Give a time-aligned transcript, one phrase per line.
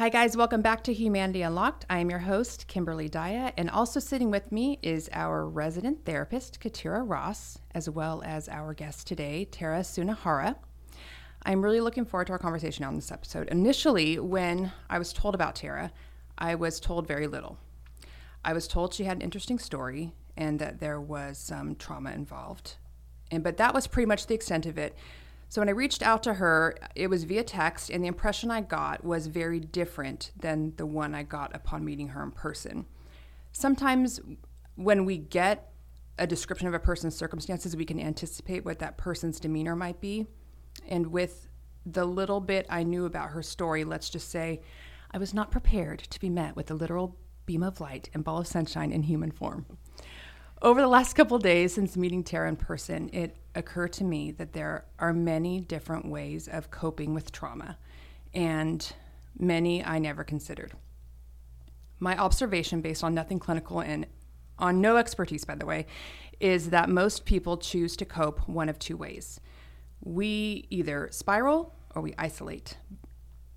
[0.00, 0.34] Hi, guys.
[0.34, 1.84] Welcome back to Humanity Unlocked.
[1.90, 6.58] I am your host, Kimberly Daya, and also sitting with me is our resident therapist,
[6.58, 10.56] Katira Ross, as well as our guest today, Tara Sunahara.
[11.42, 13.48] I'm really looking forward to our conversation on this episode.
[13.48, 15.92] Initially, when I was told about Tara,
[16.38, 17.58] I was told very little.
[18.42, 22.76] I was told she had an interesting story and that there was some trauma involved.
[23.30, 24.96] And but that was pretty much the extent of it.
[25.50, 28.60] So when I reached out to her, it was via text, and the impression I
[28.60, 32.86] got was very different than the one I got upon meeting her in person.
[33.50, 34.20] Sometimes
[34.76, 35.72] when we get
[36.18, 40.28] a description of a person's circumstances, we can anticipate what that person's demeanor might be.
[40.88, 41.48] And with
[41.84, 44.62] the little bit I knew about her story, let's just say
[45.10, 48.38] I was not prepared to be met with a literal beam of light and ball
[48.38, 49.66] of sunshine in human form.
[50.62, 54.52] Over the last couple days since meeting Tara in person, it occurred to me that
[54.52, 57.78] there are many different ways of coping with trauma,
[58.32, 58.92] and
[59.38, 60.72] many I never considered.
[61.98, 64.06] My observation, based on nothing clinical and
[64.58, 65.86] on no expertise, by the way,
[66.38, 69.40] is that most people choose to cope one of two ways.
[70.02, 72.78] We either spiral or we isolate.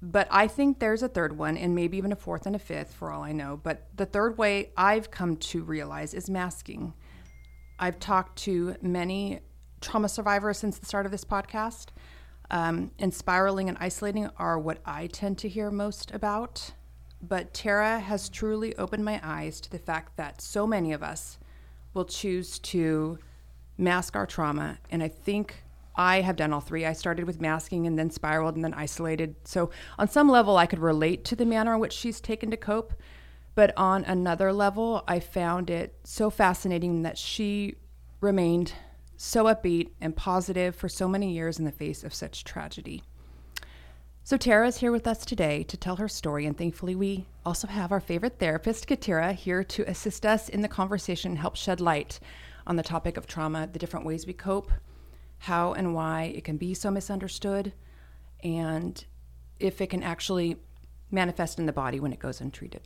[0.01, 2.93] But I think there's a third one, and maybe even a fourth and a fifth,
[2.93, 3.59] for all I know.
[3.61, 6.93] But the third way I've come to realize is masking.
[7.79, 9.39] I've talked to many
[9.83, 11.87] trauma survivor since the start of this podcast,
[12.49, 16.71] um, and spiraling and isolating are what I tend to hear most about.
[17.21, 21.37] But Tara has truly opened my eyes to the fact that so many of us
[21.93, 23.19] will choose to
[23.77, 25.63] mask our trauma, and I think
[25.95, 26.85] I have done all three.
[26.85, 29.35] I started with masking and then spiraled and then isolated.
[29.43, 32.57] So, on some level, I could relate to the manner in which she's taken to
[32.57, 32.93] cope.
[33.55, 37.75] But on another level, I found it so fascinating that she
[38.21, 38.73] remained
[39.17, 43.03] so upbeat and positive for so many years in the face of such tragedy.
[44.25, 47.67] So, Tara is here with us today to tell her story, and thankfully, we also
[47.67, 51.81] have our favorite therapist, Katira, here to assist us in the conversation and help shed
[51.81, 52.19] light
[52.65, 54.71] on the topic of trauma, the different ways we cope
[55.43, 57.73] how and why it can be so misunderstood,
[58.43, 59.03] and
[59.59, 60.55] if it can actually
[61.11, 62.81] manifest in the body when it goes untreated.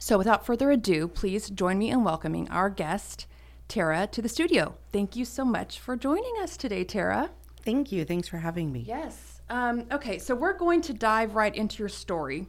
[0.00, 3.26] So, without further ado, please join me in welcoming our guest,
[3.68, 4.74] Tara, to the studio.
[4.92, 7.30] Thank you so much for joining us today, Tara.
[7.62, 8.04] Thank you.
[8.04, 8.80] Thanks for having me.
[8.80, 9.40] Yes.
[9.48, 12.46] Um, okay, so we're going to dive right into your story.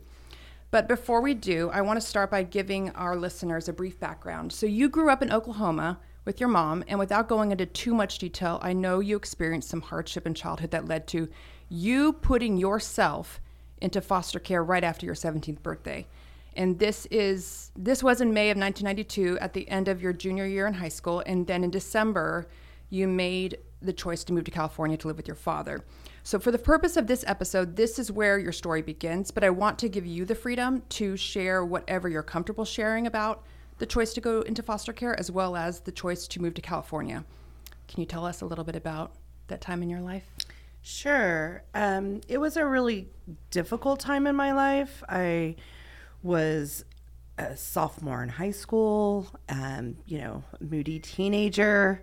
[0.71, 4.51] But before we do, I want to start by giving our listeners a brief background.
[4.51, 8.17] So, you grew up in Oklahoma with your mom, and without going into too much
[8.17, 11.29] detail, I know you experienced some hardship in childhood that led to
[11.69, 13.39] you putting yourself
[13.81, 16.07] into foster care right after your 17th birthday.
[16.55, 20.45] And this is this was in May of 1992 at the end of your junior
[20.45, 22.47] year in high school and then in December
[22.89, 25.83] you made the choice to move to California to live with your father.
[26.23, 29.49] So for the purpose of this episode, this is where your story begins, but I
[29.51, 33.43] want to give you the freedom to share whatever you're comfortable sharing about
[33.77, 36.61] the choice to go into foster care as well as the choice to move to
[36.61, 37.25] California.
[37.87, 39.11] Can you tell us a little bit about
[39.47, 40.25] that time in your life?
[40.81, 41.63] Sure.
[41.73, 43.09] Um, it was a really
[43.51, 45.03] difficult time in my life.
[45.09, 45.55] I
[46.25, 46.83] was
[47.37, 52.01] a sophomore in high school, um, you know, moody teenager.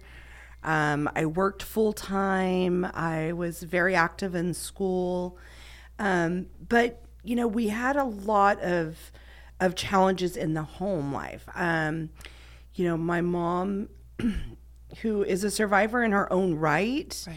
[0.63, 2.85] Um, I worked full time.
[2.85, 5.37] I was very active in school.
[5.99, 9.13] Um, but, you know, we had a lot of
[9.61, 11.49] of challenges in the home life.
[11.55, 12.11] Um,
[12.75, 13.89] you know, my mom,
[15.03, 17.37] who is a survivor in her own right, right.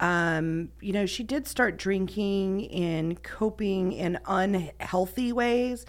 [0.00, 5.86] Um, you know, she did start drinking and coping in unhealthy ways.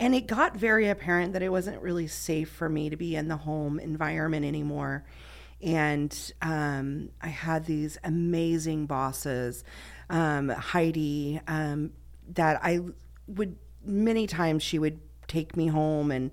[0.00, 3.28] And it got very apparent that it wasn't really safe for me to be in
[3.28, 5.04] the home environment anymore.
[5.60, 9.64] And um, I had these amazing bosses,
[10.08, 11.92] um, Heidi, um,
[12.34, 12.80] that I
[13.26, 16.30] would many times she would take me home and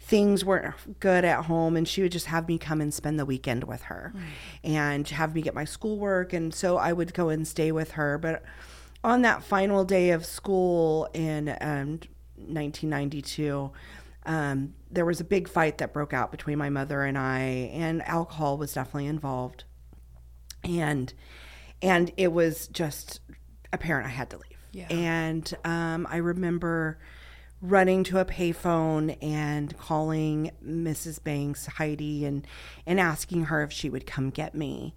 [0.00, 3.24] things weren't good at home and she would just have me come and spend the
[3.24, 4.24] weekend with her right.
[4.62, 8.18] and have me get my schoolwork and so I would go and stay with her
[8.18, 8.42] but
[9.02, 12.00] on that final day of school and um,
[12.36, 13.70] 1992
[14.26, 17.40] um, there was a big fight that broke out between my mother and I
[17.72, 19.64] and alcohol was definitely involved
[20.62, 21.12] and
[21.82, 23.20] and it was just
[23.72, 24.86] apparent I had to leave yeah.
[24.88, 26.98] and um, I remember
[27.64, 31.22] running to a payphone and calling Mrs.
[31.22, 32.46] Banks, Heidi, and
[32.86, 34.94] and asking her if she would come get me.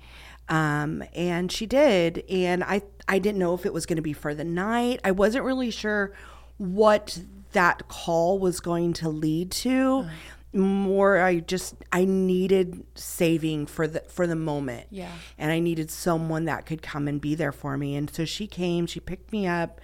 [0.49, 4.13] Um, and she did, and I I didn't know if it was going to be
[4.13, 4.99] for the night.
[5.03, 6.13] I wasn't really sure
[6.57, 7.19] what
[7.51, 10.05] that call was going to lead to.
[10.05, 10.09] Uh.
[10.53, 14.87] More, I just I needed saving for the for the moment.
[14.89, 17.95] Yeah, and I needed someone that could come and be there for me.
[17.95, 18.87] And so she came.
[18.87, 19.81] She picked me up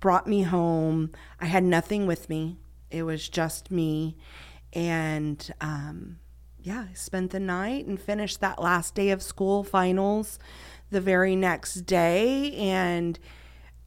[0.00, 1.10] brought me home.
[1.40, 2.58] I had nothing with me,
[2.90, 4.16] it was just me.
[4.72, 6.18] And um,
[6.60, 10.38] yeah, I spent the night and finished that last day of school finals
[10.90, 12.54] the very next day.
[12.54, 13.18] And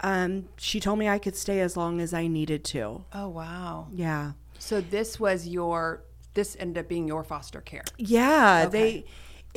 [0.02, 3.04] um, she told me I could stay as long as I needed to.
[3.14, 3.88] Oh, wow.
[3.92, 4.34] Yeah.
[4.58, 6.04] So this was your,
[6.34, 7.84] this ended up being your foster care.
[7.98, 8.72] Yeah, Okay.
[8.72, 9.06] they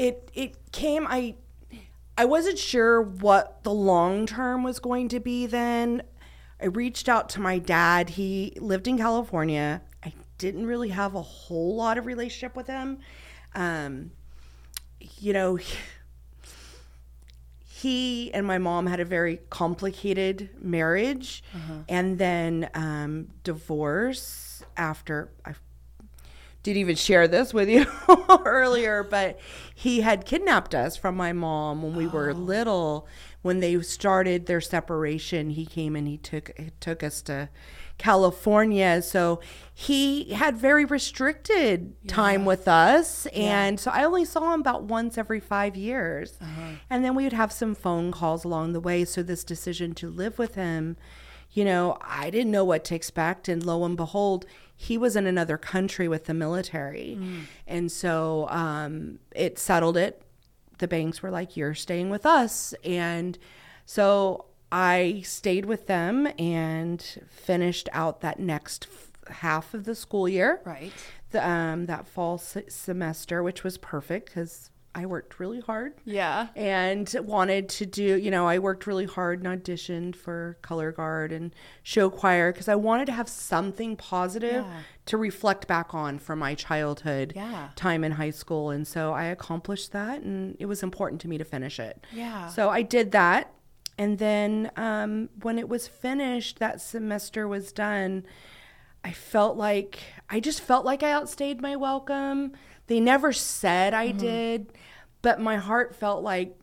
[0.03, 1.35] it it came I
[2.17, 6.03] I wasn't sure what the long term was going to be then.
[6.61, 8.11] I reached out to my dad.
[8.11, 9.83] He lived in California.
[10.05, 12.99] I didn't really have a whole lot of relationship with him.
[13.55, 14.13] Um
[15.01, 15.59] you know,
[17.83, 21.43] he and my mom had a very complicated marriage
[21.89, 25.55] and then um, divorce after I
[26.63, 27.87] didn't even share this with you
[28.45, 29.41] earlier, but
[29.75, 33.09] he had kidnapped us from my mom when we were little.
[33.43, 37.49] When they started their separation, he came and he took he took us to
[38.03, 39.01] California.
[39.01, 39.41] So
[39.73, 45.17] he had very restricted time with us, and so I only saw him about once
[45.17, 46.37] every five years,
[46.91, 49.05] and then we would have some phone calls along the way.
[49.05, 50.97] So this decision to live with him
[51.55, 53.47] you know, I didn't know what to expect.
[53.47, 57.19] And lo and behold, he was in another country with the military.
[57.67, 60.23] And so um, it settled it.
[60.79, 62.75] The banks were like, you're staying with us.
[62.85, 63.39] And
[63.85, 70.29] so I stayed with them and finished out that next f- half of the school
[70.29, 70.93] year Right.
[71.31, 76.49] the, um, that fall se- semester, which was perfect because I worked really hard Yeah.
[76.55, 81.33] and wanted to do, you know, I worked really hard and auditioned for color guard
[81.33, 84.81] and show choir because I wanted to have something positive Yeah.
[85.07, 87.69] to reflect back on from my childhood Yeah.
[87.75, 88.69] time in high school.
[88.71, 92.05] And so I accomplished that and it was important to me to finish it.
[92.13, 92.49] Yeah.
[92.49, 93.51] So I did that.
[94.03, 98.27] And then um, when it was finished, that semester was done.
[99.05, 102.51] I felt like I just felt like I outstayed my welcome.
[102.89, 104.03] They never said Mm-hmm.
[104.03, 104.73] I did,
[105.23, 106.59] but my heart felt like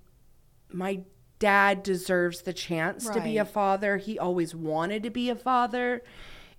[0.69, 0.99] my
[1.39, 3.95] dad deserves the chance to be a father.
[3.95, 6.03] He always wanted to be a father.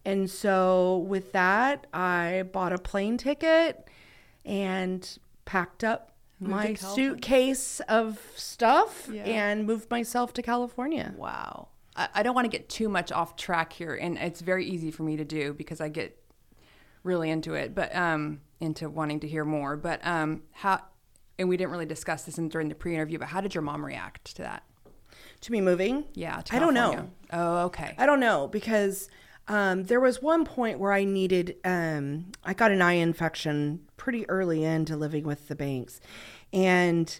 [0.06, 3.86] And so with that, I bought a plane ticket
[4.46, 9.25] and packed up my suitcase of stuff Yeah.
[9.25, 11.14] and moved myself to California.
[11.16, 11.69] Wow.
[11.96, 14.90] I, I don't want to get too much off track here, and it's very easy
[14.90, 16.16] for me to do because I get
[17.02, 19.76] really into it, but um, into wanting to hear more.
[19.76, 20.82] But um, how?
[21.38, 23.84] And we didn't really discuss this in, during the pre-interview, but how did your mom
[23.84, 24.62] react to that?
[25.42, 26.04] To me moving?
[26.14, 27.10] Yeah, to I don't know.
[27.32, 27.94] Oh, okay.
[27.96, 29.08] I don't know because
[29.50, 34.29] um, there was one point where I needed, um, I got an eye infection pretty
[34.31, 36.00] early into living with the Banks.
[36.52, 37.19] And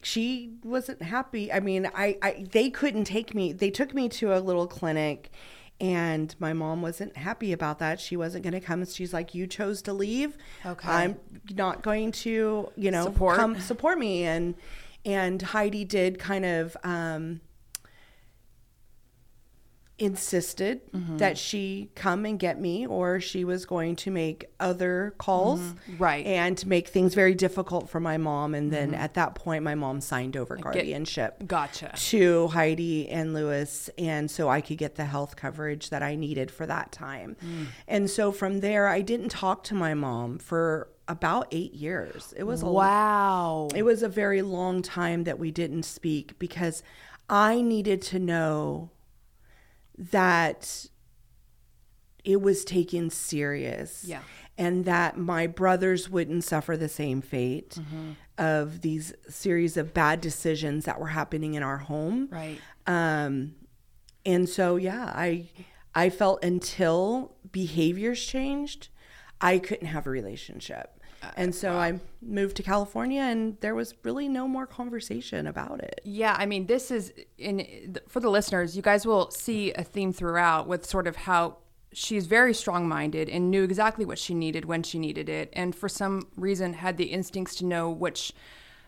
[0.00, 1.52] she wasn't happy.
[1.52, 3.52] I mean, I, I they couldn't take me.
[3.52, 5.32] They took me to a little clinic
[5.80, 8.00] and my mom wasn't happy about that.
[8.00, 8.84] She wasn't going to come.
[8.86, 10.38] She's like, "You chose to leave.
[10.64, 10.88] Okay.
[10.88, 11.18] I'm
[11.50, 13.36] not going to, you know, Support.
[13.38, 14.54] come support me." And
[15.04, 17.40] and Heidi did kind of um
[19.98, 21.16] insisted Mm-hmm.
[21.18, 26.02] that she come and get me or she was going to make other calls Mm-hmm.
[26.02, 26.24] Right.
[26.24, 26.32] Mm-hmm.
[26.34, 30.00] and make things very difficult for my mom and then at that point my mom
[30.00, 31.92] signed over guardianship Gotcha.
[31.96, 36.50] to Heidi and Lewis and so I could get the health coverage that I needed
[36.50, 37.36] for that time.
[37.44, 37.66] Mm.
[37.86, 42.34] And so from there I didn't talk to my mom for about 8 years.
[42.36, 43.68] It was a Wow.
[43.74, 46.82] it was a very long time that we didn't speak because
[47.30, 48.90] I needed to know
[49.98, 50.86] that
[52.24, 54.04] it was taken serious.
[54.06, 54.20] Yeah.
[54.56, 58.10] And that my brothers wouldn't suffer the same fate Mm-hmm.
[58.38, 62.28] of these series of bad decisions that were happening in our home.
[62.30, 62.58] Right.
[62.86, 63.54] Um,
[64.26, 65.46] and so yeah, I
[65.94, 68.88] I felt until behaviors changed,
[69.40, 70.97] I couldn't have a relationship.
[71.36, 76.00] And so I moved to California, and there was really no more conversation about it.
[76.04, 78.76] Yeah, I mean, this is in for the listeners.
[78.76, 81.58] You guys will see a theme throughout with sort of how
[81.92, 85.88] she's very strong-minded and knew exactly what she needed when she needed it, and for
[85.88, 88.32] some reason had the instincts to know which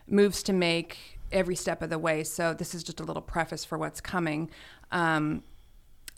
[0.07, 2.23] moves to make every step of the way.
[2.23, 4.49] So this is just a little preface for what's coming.
[4.91, 5.43] Um,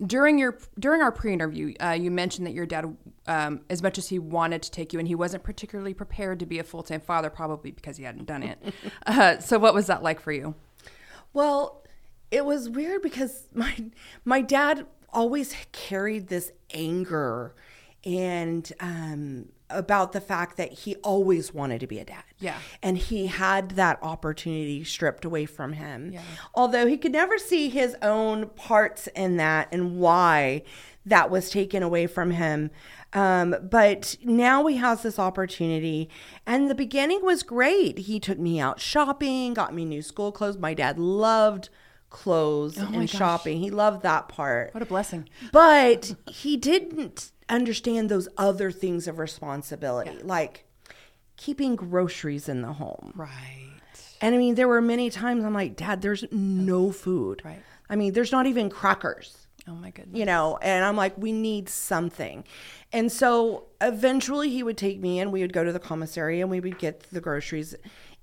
[0.05, 2.95] during your during our pre-interview, uh, you mentioned that your dad,
[3.27, 6.45] um, as much as he wanted to take you, and he wasn't particularly prepared to
[6.45, 8.59] be a full-time father, probably because he hadn't done it.
[9.05, 10.55] uh, so, what was that like for you?
[11.31, 11.83] Well,
[12.31, 13.85] it was weird because my
[14.25, 17.53] my dad always carried this anger
[18.03, 22.23] and um, about the fact that he always wanted to be a dad.
[22.39, 22.57] Yeah.
[22.81, 26.11] And he had that opportunity stripped away from him.
[26.13, 26.21] Yeah.
[26.53, 30.63] Although he could never see his own parts in that and why
[31.05, 32.71] that was taken away from him.
[33.11, 36.09] Um, but now he has this opportunity,
[36.47, 37.99] and the beginning was great.
[37.99, 40.57] He took me out shopping, got me new school clothes.
[40.57, 41.69] My dad loved
[42.09, 43.09] clothes Oh and gosh.
[43.11, 43.59] shopping.
[43.59, 44.73] He loved that part.
[44.73, 45.29] What a blessing.
[45.51, 50.65] But he didn't understand those other things of responsibility, like
[51.37, 53.13] keeping groceries in the home.
[53.15, 53.69] Right.
[54.21, 57.41] And I mean, there were many times I'm like, Dad, there's no food.
[57.43, 57.61] Right.
[57.89, 60.19] I mean, there's not even crackers Oh my goodness.
[60.19, 62.43] you know and i'm like we need something
[62.91, 66.49] and so eventually he would take me and we would go to the commissary and
[66.49, 67.73] we would get the groceries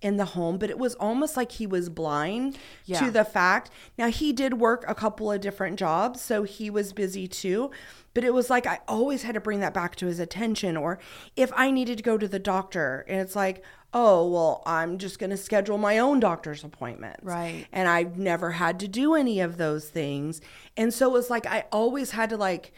[0.02, 3.00] in the home but it was almost like he was blind Yeah.
[3.04, 6.92] to the fact now he did work a couple of different jobs so he was
[6.92, 7.70] busy too
[8.14, 10.98] but it was like i always had to bring that back to his attention or
[11.36, 15.18] if i needed to go to the doctor and it's like oh well i'm just
[15.18, 17.18] going to schedule my own doctor's appointment.
[17.22, 17.66] Right.
[17.72, 20.40] and I've never had to do any of those things.
[20.76, 22.72] And so it was like I always had to like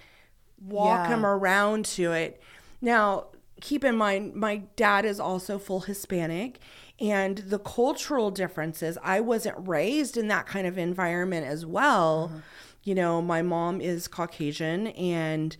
[0.60, 1.14] walk Yeah.
[1.16, 2.40] him around to it.
[2.80, 3.26] Now,
[3.60, 6.60] keep in mind, my dad is also full Hispanic,
[7.00, 12.30] and the cultural differences, I wasn't raised in that kind of environment as well.
[12.32, 12.40] Uh-huh.
[12.84, 15.56] You know, my mom is Caucasian, and,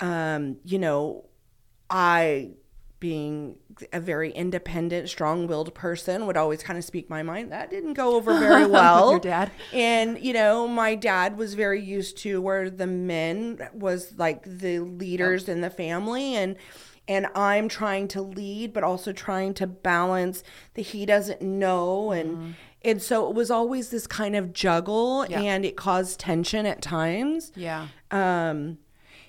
[0.00, 1.24] um, you know,
[1.88, 2.50] I,
[2.98, 3.56] being
[3.92, 7.52] a very independent, strong willed person, would always kind of speak my mind.
[7.52, 9.12] That didn't go over very well.
[9.12, 9.52] your dad?
[9.72, 14.80] And, you know, my dad was very used to where the men was like the
[14.80, 16.34] leaders in the family.
[16.34, 16.56] And,
[17.06, 20.42] and I'm trying to lead, but also trying to balance
[20.74, 22.10] that he doesn't know.
[22.12, 25.40] And, and so it was always this kind of juggle Yeah.
[25.40, 27.52] and it caused tension at times.
[27.54, 27.88] Yeah.
[28.10, 28.78] Um,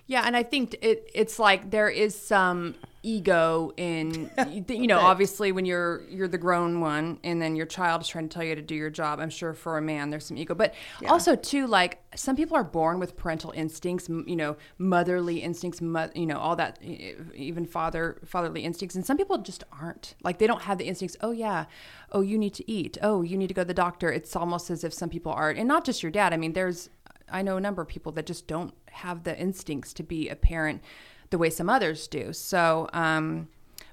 [0.07, 2.75] Yeah, and I think it it's like there is some
[3.05, 4.29] ego in
[4.67, 8.27] you know obviously when you're you're the grown one and then your child is trying
[8.27, 10.55] to tell you to do your job i'm sure for a man there's some ego.
[10.55, 10.73] But
[11.07, 16.09] also too like some people are born with parental instincts you know motherly instincts mo-
[16.15, 18.95] you know all that even father fatherly instincts.
[18.95, 20.15] And some people just aren't.
[20.23, 21.65] Like they don't have the instincts oh yeah.
[22.11, 22.97] Oh you need to eat.
[23.01, 24.11] Oh you need to go to the doctor.
[24.11, 25.59] It's almost as if some people aren't.
[25.59, 26.33] And not just your dad.
[26.33, 26.89] I mean there's
[27.29, 30.35] I know a number of people that just don't have the instincts to be a
[30.35, 30.81] parent
[31.29, 32.33] the way some others do.
[32.33, 33.47] So, um,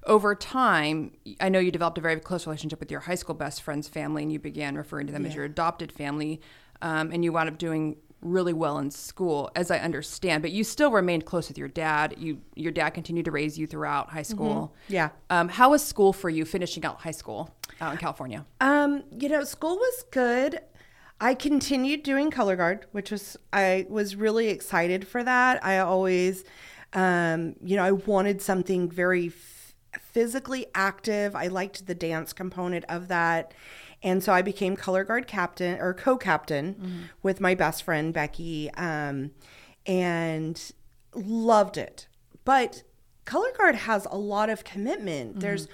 [0.05, 3.63] over time, I know you developed a very close relationship with your high school best
[3.63, 6.41] friend's family, and you began referring to them as your adopted family,
[6.81, 10.43] um, and you wound up doing really well in school, as I understand.
[10.43, 12.17] But you still remained close with your dad.
[12.19, 14.75] You, your dad continued to raise you throughout high school.
[14.89, 15.11] Yeah.
[15.31, 18.45] Um, how was school for you finishing out high school out in California?
[18.61, 20.61] Um, you know, school was good.
[21.21, 25.65] I continued doing color guard, which was I was really excited for that.
[25.65, 26.43] I always,
[26.93, 31.35] um, you know, I wanted something very f- physically active.
[31.35, 33.55] I liked the dance component of that.
[34.03, 39.31] And so I became color guard captain or co-captain with my best friend Becky, um,
[39.87, 40.73] and
[41.15, 42.09] loved it.
[42.45, 42.83] But
[43.25, 45.41] color guard has a lot of commitment.
[45.41, 45.69] There's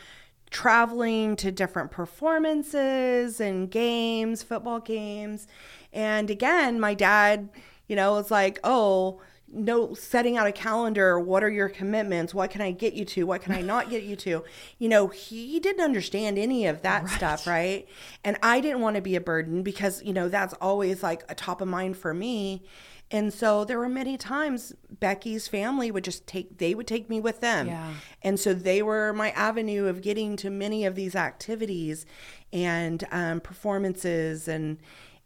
[0.51, 5.47] traveling to different performances and games, football games.
[5.93, 7.49] And again, my dad,
[7.87, 9.21] you know, was like, oh,
[9.53, 11.19] no, setting out a calendar.
[11.19, 12.35] What are your commitments?
[12.35, 13.25] What can I get you to?
[13.25, 14.45] What can I not get you to?
[14.79, 17.89] You know, he didn't understand any of that stuff, right?
[18.25, 21.35] And I didn't want to be a burden because, you know, that's always like a
[21.35, 22.65] top of mind for me.
[23.11, 27.21] And so there were many times Becky's family would just take, they would take me
[27.21, 27.69] with them.
[27.69, 27.95] Yeah.
[28.23, 32.05] And so they were my avenue of getting to many of these activities
[32.53, 34.79] and um, performances and,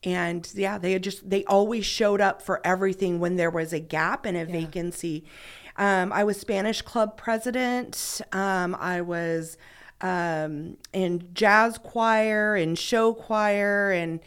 [0.04, 3.80] and yeah, they had just, they always showed up for everything when there was a
[3.80, 5.24] gap and a vacancy.
[5.76, 8.20] Um, I was Spanish club president.
[8.32, 9.56] Um, I was
[10.00, 14.20] um, in jazz choir and show choir and,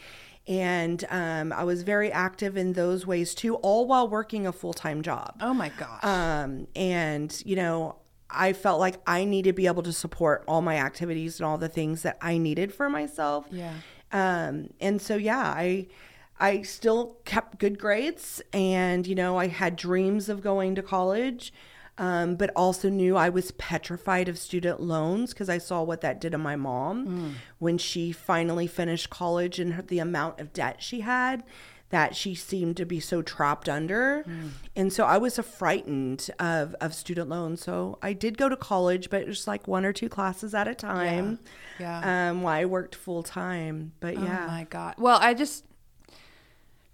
[0.48, 4.74] and um, I was very active in those ways too, all while working a full
[4.74, 5.36] time job.
[5.42, 6.04] Oh my gosh.
[6.04, 7.98] Um, and you know,
[8.30, 11.58] I felt like I needed to be able to support all my activities and all
[11.58, 13.46] the things that I needed for myself.
[13.52, 13.74] Yeah.
[14.12, 15.88] Um, and so yeah, I
[16.40, 21.54] I still kept good grades, and you know, I had dreams of going to college.
[21.98, 26.20] Um, but also knew I was petrified of student loans because I saw what that
[26.20, 30.84] did to my mom when she finally finished college and her, the amount of debt
[30.84, 31.42] she had
[31.90, 34.26] that she seemed to be so trapped under.
[34.76, 37.62] And so I was frightened of, of student loans.
[37.62, 40.68] So I did go to college, but it was like one or two classes at
[40.68, 41.40] a time.
[41.80, 42.30] Yeah.
[42.30, 43.94] Um, while I worked full time.
[44.00, 44.48] But Oh yeah.
[44.48, 44.96] my god.
[44.98, 45.64] Well, I just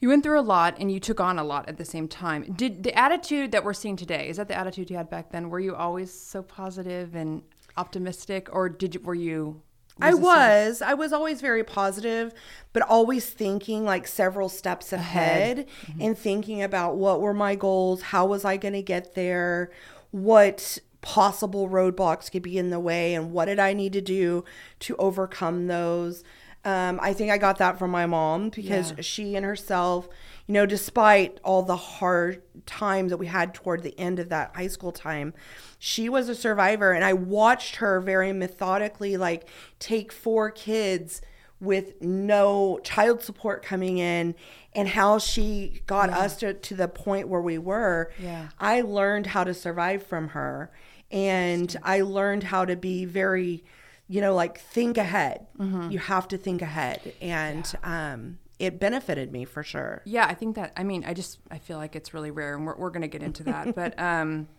[0.02, 2.54] You went through a lot and you took on a lot at the same time.
[2.56, 5.50] Did the attitude that we're seeing today, is that the attitude you had back then?
[5.50, 7.44] Were you always so positive and
[7.78, 9.62] optimistic or did you, were you
[10.02, 10.82] I was.
[10.82, 12.34] I was always very positive,
[12.74, 16.02] but always thinking like several steps ahead, mm-hmm.
[16.02, 19.72] and thinking about what were my goals, how was I going to get there,
[20.12, 24.44] what possible roadblocks could be in the way, and what did I need to do
[24.80, 26.24] to overcome those.
[26.64, 29.02] Um, I think I got that from my mom because Yeah.
[29.02, 30.08] she and herself,
[30.46, 34.52] you know, despite all the hard times that we had toward the end of that
[34.56, 35.34] high school time,
[35.80, 36.92] she was a survivor.
[36.92, 39.48] And I watched her very methodically, like,
[39.80, 41.22] take four kids
[41.60, 44.36] with no child support coming in
[44.74, 48.12] and how she got us to, to the point where we were.
[48.20, 48.50] Yeah.
[48.60, 50.72] I learned how to survive from her.
[51.12, 53.64] And I learned how to be very,
[54.12, 55.48] you know, like think ahead.
[55.90, 57.14] You have to think ahead.
[57.22, 60.02] And um, it benefited me for sure.
[60.04, 60.74] Yeah, I think that.
[60.76, 63.24] I mean, I just I feel like it's really rare, and we're we're gonna get
[63.24, 63.74] into that.
[63.82, 64.50] but um,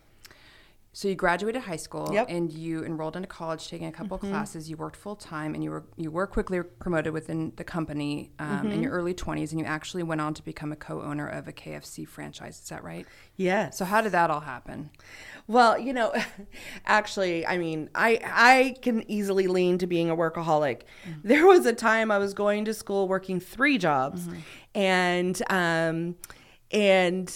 [0.95, 2.27] so you graduated high school, Yep.
[2.29, 4.69] and you enrolled into college, taking a couple of classes.
[4.69, 8.71] You worked full time, and you were you were quickly promoted within the company um,
[8.71, 11.51] in your early twenties, and you actually went on to become a co-owner of a
[11.51, 12.59] KFC franchise.
[12.61, 13.07] Is that right?
[13.35, 13.71] Yeah.
[13.71, 14.91] So how did that all happen?
[15.47, 16.13] Well, you know,
[16.85, 20.81] actually, I mean, I I can easily lean to being a workaholic.
[21.23, 24.27] There was a time I was going to school working three jobs,
[24.75, 26.15] and um,
[26.71, 27.33] and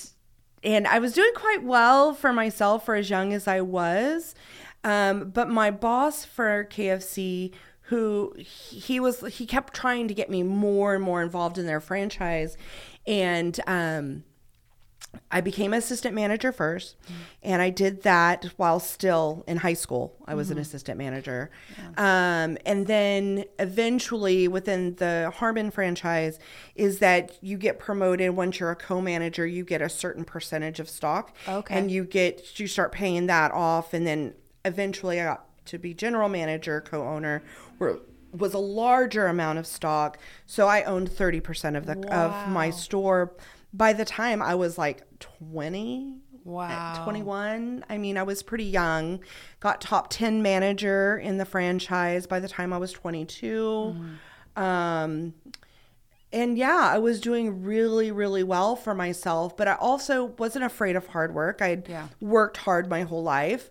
[0.67, 4.35] and I was doing quite well for myself for as young as I was.
[4.83, 10.43] Um, but my boss for KFC, who he was, he kept trying to get me
[10.43, 12.57] more and more involved in their franchise,
[13.07, 14.25] and um,
[15.29, 16.95] I became assistant manager first,
[17.43, 20.15] and I did that while still in high school.
[20.25, 21.49] I was an assistant manager.
[21.97, 26.39] Um, and then eventually, within the Harman franchise,
[26.75, 30.79] is that you get promoted once you're a co manager, you get a certain percentage
[30.79, 31.35] of stock.
[31.47, 31.77] Okay.
[31.77, 33.93] And you get, you start paying that off.
[33.93, 34.33] And then
[34.63, 37.43] eventually, I got to be general manager, co owner,
[37.77, 37.97] where
[38.31, 40.17] was a larger amount of stock.
[40.45, 43.33] So I owned 30% of the of my store
[43.77, 47.01] by the time I was like 20, Wow.
[47.03, 47.83] 21.
[47.89, 49.19] I mean, I was pretty young.
[49.59, 53.95] Got top 10 manager in the franchise by the time I was 22.
[54.55, 55.33] Um,
[56.33, 60.95] and yeah, I was doing really, really well for myself, but I also wasn't afraid
[60.95, 61.61] of hard work.
[61.61, 62.07] I'd Yeah.
[62.21, 63.69] worked hard my whole life.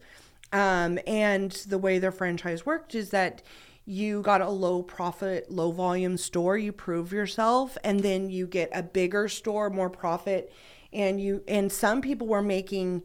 [0.52, 3.42] Um, and the way their franchise worked is that
[3.88, 8.68] you got a low profit, low volume store, you prove yourself, and then you get
[8.74, 10.52] a bigger store, more profit.
[10.92, 13.02] And you and some people were making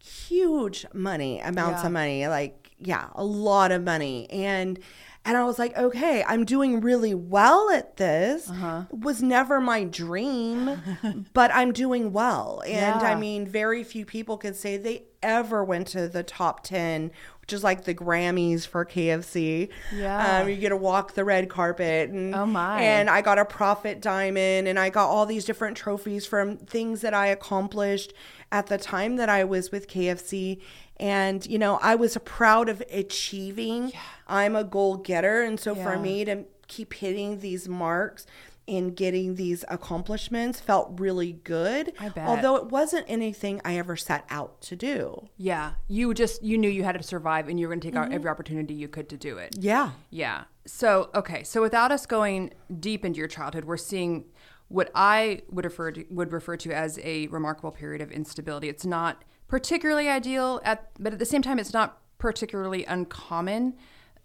[0.00, 1.86] huge money amounts Yeah.
[1.86, 4.78] of money like yeah a lot of money and
[5.24, 8.84] and i was like okay i'm doing really well at this Uh-huh.
[8.92, 10.80] was never my dream
[11.32, 15.88] but i'm doing well and i mean very few people could say they ever went
[15.88, 17.10] to the top 10
[17.52, 20.40] is like the grammys for kfc Yeah.
[20.42, 22.80] um, you get to walk the red carpet and Oh, my.
[22.80, 27.00] and I got a profit diamond and I got all these different trophies from things
[27.00, 28.12] that I accomplished
[28.52, 30.60] at the time that I was with KFC.
[31.00, 33.92] And, you know, I was proud of achieving.
[34.26, 35.42] I'm a goal getter.
[35.42, 38.26] And so for me to keep hitting these marks
[38.68, 41.92] and getting these accomplishments felt really good.
[41.98, 42.28] I bet.
[42.28, 45.28] Although it wasn't anything I ever set out to do.
[45.36, 47.96] Yeah, you just you knew you had to survive, and you were going to take
[47.96, 48.14] out mm-hmm.
[48.14, 49.56] every opportunity you could to do it.
[49.58, 49.92] Yeah.
[50.10, 50.44] Yeah.
[50.66, 51.42] So, okay.
[51.44, 54.26] So, without us going deep into your childhood, we're seeing
[54.68, 58.68] what I would refer to, would refer to as a remarkable period of instability.
[58.68, 63.74] It's not particularly ideal at, but at the same time, it's not particularly uncommon.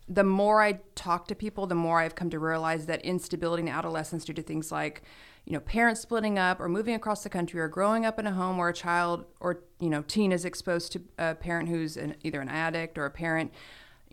[0.07, 3.69] The more I talk to people, the more I've come to realize that instability in
[3.69, 5.03] adolescence due to things like,
[5.45, 8.31] you know, parents splitting up or moving across the country or growing up in a
[8.31, 12.15] home where a child or, you know, teen is exposed to a parent who's an,
[12.23, 13.51] either an addict or a parent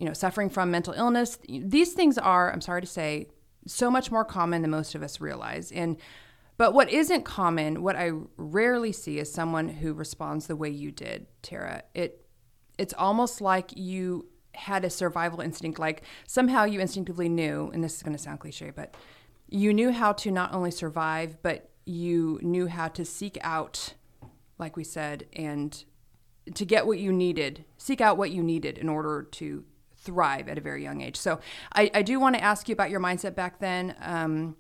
[0.01, 1.39] you know, suffering from mental illness.
[1.47, 3.29] These things are, I'm sorry to say,
[3.67, 5.71] so much more common than most of us realize.
[5.71, 5.99] And
[6.57, 10.91] but what isn't common, what I rarely see is someone who responds the way you
[10.91, 11.85] did, Tara.
[11.95, 12.27] It
[12.79, 17.97] it's almost like you had a survival instinct, like somehow you instinctively knew, and this
[17.97, 18.95] is gonna sound cliche, but
[19.49, 23.95] you knew how to not only survive, but you knew how to seek out,
[24.59, 25.85] like we said, and
[26.55, 29.65] to get what you needed, seek out what you needed in order to
[29.97, 31.17] thrive at a very young age.
[31.17, 31.41] So
[31.75, 33.95] I, I do want to ask you about your mindset back then.
[34.01, 34.57] Um,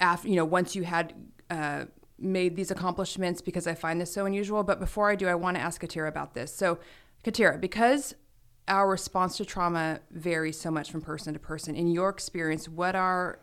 [0.00, 1.14] after you know, once you had
[1.50, 1.84] uh,
[2.18, 4.62] made these accomplishments, because I find this so unusual.
[4.64, 6.54] But before I do, I want to ask Katira about this.
[6.54, 6.78] So,
[7.24, 8.14] Katira, because
[8.68, 12.94] our response to trauma varies so much from person to person, in your experience, what
[12.94, 13.40] are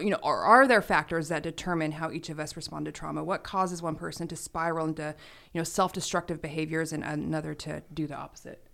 [0.00, 3.22] you know, or are there factors that determine how each of us respond to trauma?
[3.22, 5.14] What causes one person to spiral into,
[5.52, 8.66] you know, self-destructive behaviors and another to do the opposite?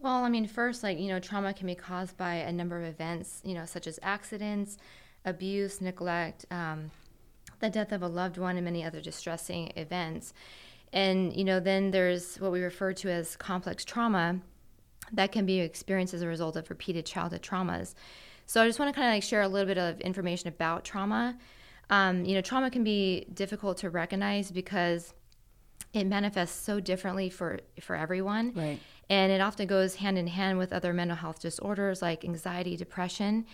[0.00, 2.84] Well, I mean, first, like, you know, trauma can be caused by a number of
[2.84, 4.78] events, you know, such as accidents,
[5.24, 6.90] abuse, neglect, um,
[7.60, 10.34] the death of a loved one, and many other distressing events.
[10.92, 14.40] And, you know, then there's what we refer to as complex trauma
[15.12, 17.94] that can be experienced as a result of repeated childhood traumas.
[18.46, 20.84] So I just want to kind of like share a little bit of information about
[20.84, 21.38] trauma.
[21.90, 25.14] Um, you know, trauma can be difficult to recognize because
[25.92, 28.52] it manifests so differently for for everyone.
[28.54, 28.80] Right.
[29.10, 33.46] And it often goes hand in hand with other mental health disorders like anxiety, depression.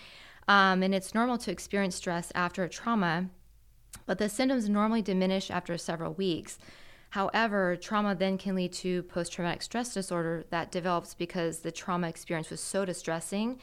[0.47, 3.29] Um, and it's normal to experience stress after a trauma,
[4.07, 6.59] but the symptoms normally diminish after several weeks.
[7.11, 12.09] However, trauma then can lead to post traumatic stress disorder that develops because the trauma
[12.09, 13.59] experience was so distressing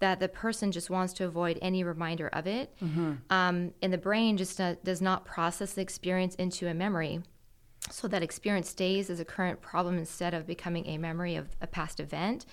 [0.00, 2.74] that the person just wants to avoid any reminder of it.
[2.82, 3.12] Mm-hmm.
[3.28, 7.20] Um, and the brain just uh, does not process the experience into a memory.
[7.90, 11.66] So that experience stays as a current problem instead of becoming a memory of a
[11.66, 12.44] past event.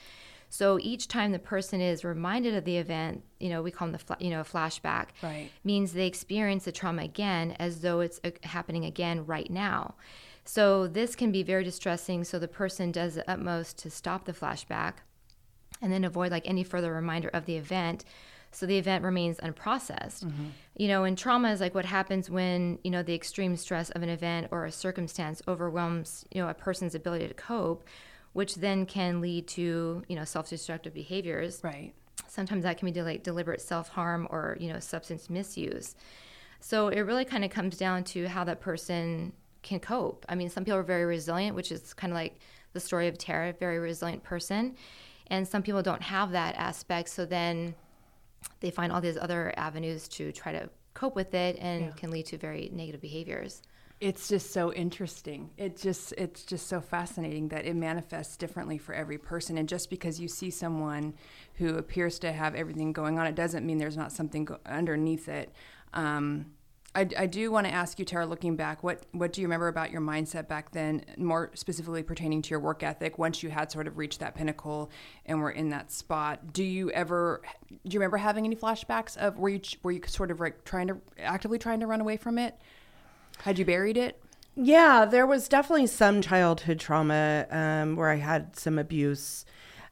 [0.49, 3.93] So each time the person is reminded of the event, you know, we call them
[3.93, 5.49] the fla- you know a flashback, right.
[5.63, 9.95] means they experience the trauma again as though it's uh, happening again right now.
[10.47, 12.23] So this can be very distressing.
[12.23, 14.93] So the person does the utmost to stop the flashback
[15.81, 18.05] and then avoid like any further reminder of the event.
[18.51, 20.23] So the event remains unprocessed.
[20.23, 20.47] Mm-hmm.
[20.77, 24.01] you know and trauma is like what happens when you know the extreme stress of
[24.03, 27.83] an event or a circumstance overwhelms you know a person's ability to cope
[28.31, 31.59] which then can lead to you know self-destructive behaviors.
[31.61, 31.93] Right.
[32.27, 35.95] Sometimes that can be like deliberate self-harm or you know substance misuse.
[36.61, 39.33] So it really kind of comes down to how that person
[39.67, 40.25] can cope.
[40.29, 42.39] I mean some people are very resilient which is kind of like
[42.73, 44.75] the story of tara very resilient person.
[45.29, 47.09] And some people don't have that aspect.
[47.09, 47.75] So then
[48.59, 51.91] they find all these other avenues to try to cope with it and yeah.
[51.91, 53.61] can lead to very negative behaviors.
[53.99, 55.49] It's just so interesting.
[55.57, 59.57] It just it's just so fascinating that it manifests differently for every person.
[59.57, 61.15] And just because you see someone
[61.55, 65.27] who appears to have everything going on it doesn't mean there's not something go- underneath
[65.27, 65.51] it.
[65.93, 66.51] Um,
[66.97, 69.67] I, I do want to ask you, Tara, looking back, what, what do you remember
[69.67, 73.71] about your mindset back then, more specifically pertaining to your work ethic, once you had
[73.71, 74.89] sort of reached that pinnacle
[75.27, 76.53] and were in that spot?
[76.53, 80.31] Do you ever, do you remember having any flashbacks of, were you, were you sort
[80.31, 82.59] of like trying to, actively trying to run away from it?
[83.41, 84.19] Had you buried it?
[84.55, 89.45] Yeah, there was definitely some childhood trauma um, where I had some abuse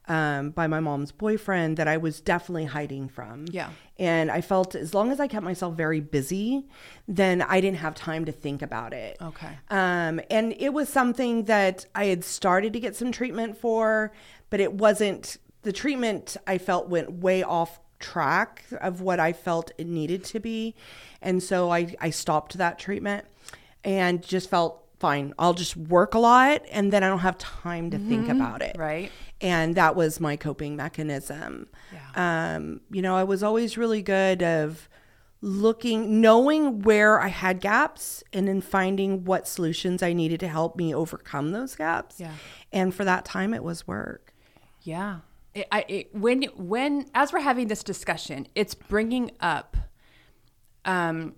[0.08, 3.46] um, by my mom's boyfriend that I was definitely hiding from.
[3.50, 3.70] Yeah.
[3.98, 6.66] And I felt as long as I kept myself very busy,
[7.08, 9.16] then I didn't have time to think about it.
[9.20, 9.58] Okay.
[9.70, 14.12] Um, and it was something that I had started to get some treatment for,
[14.50, 19.72] but it wasn't the treatment I felt went way off track of what I felt
[19.78, 20.74] it needed to be.
[21.22, 23.24] And so I, I stopped that treatment
[23.82, 25.34] and just felt fine.
[25.38, 28.08] I'll just work a lot and then I don't have time to mm-hmm.
[28.08, 28.76] think about it.
[28.78, 29.10] Right
[29.40, 31.68] and that was my coping mechanism.
[31.92, 32.54] Yeah.
[32.56, 34.88] Um, you know, I was always really good of
[35.40, 40.76] looking, knowing where I had gaps, and then finding what solutions I needed to help
[40.76, 42.18] me overcome those gaps.
[42.18, 42.32] Yeah.
[42.72, 44.32] And for that time, it was work.
[44.82, 45.18] Yeah.
[45.54, 49.76] It, I, it, when when as we're having this discussion, it's bringing up
[50.84, 51.34] um,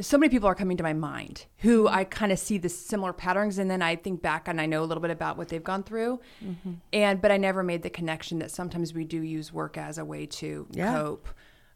[0.00, 1.88] so many people are coming to my mind who.
[1.88, 4.82] I kind of see the similar patterns, and then I think back and I know
[4.82, 6.74] a little bit about what they've gone through, mm-hmm.
[6.92, 10.04] and but I never made the connection that sometimes we do use work as a
[10.04, 10.94] way to yeah.
[10.94, 11.28] cope.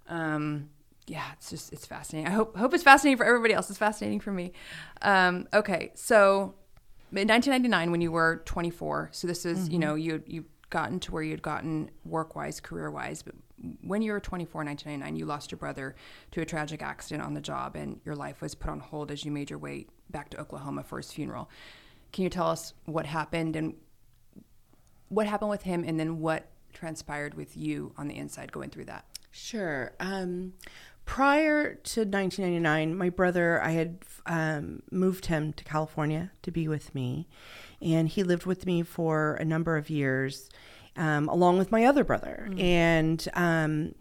[0.09, 0.70] Um,
[1.06, 2.30] yeah, it's just it's fascinating.
[2.30, 3.68] I hope hope it's fascinating for everybody else.
[3.70, 4.52] It's fascinating for me.
[5.02, 6.54] Um, okay, so
[7.12, 9.72] in 1999, when you were 24, so this is mm-hmm.
[9.72, 13.35] you know you you gotten to where you'd gotten work wise, career wise, but
[13.83, 15.94] when you were 24 in 1999 you lost your brother
[16.30, 19.24] to a tragic accident on the job and your life was put on hold as
[19.24, 21.50] you made your way back to oklahoma for his funeral.
[22.12, 23.74] Can you tell us what happened and
[25.09, 28.87] what happened with him and then what transpired with you on the inside going through
[28.87, 29.04] that?
[29.33, 29.92] Sure.
[30.00, 30.54] Um,
[31.04, 36.94] prior to 1999 my brother i had um, moved him to california to be with
[36.94, 37.26] me
[37.82, 40.50] and he lived with me for a number of years
[40.96, 42.48] um, along with my other brother.
[42.50, 42.62] Mm.
[42.62, 43.94] And um,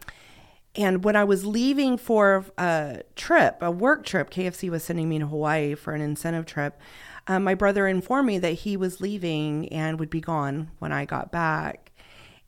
[0.75, 5.19] and when I was leaving for a trip, a work trip, KFC was sending me
[5.19, 6.79] to Hawaii for an incentive trip.
[7.27, 11.05] Um, my brother informed me that he was leaving and would be gone when I
[11.05, 11.91] got back.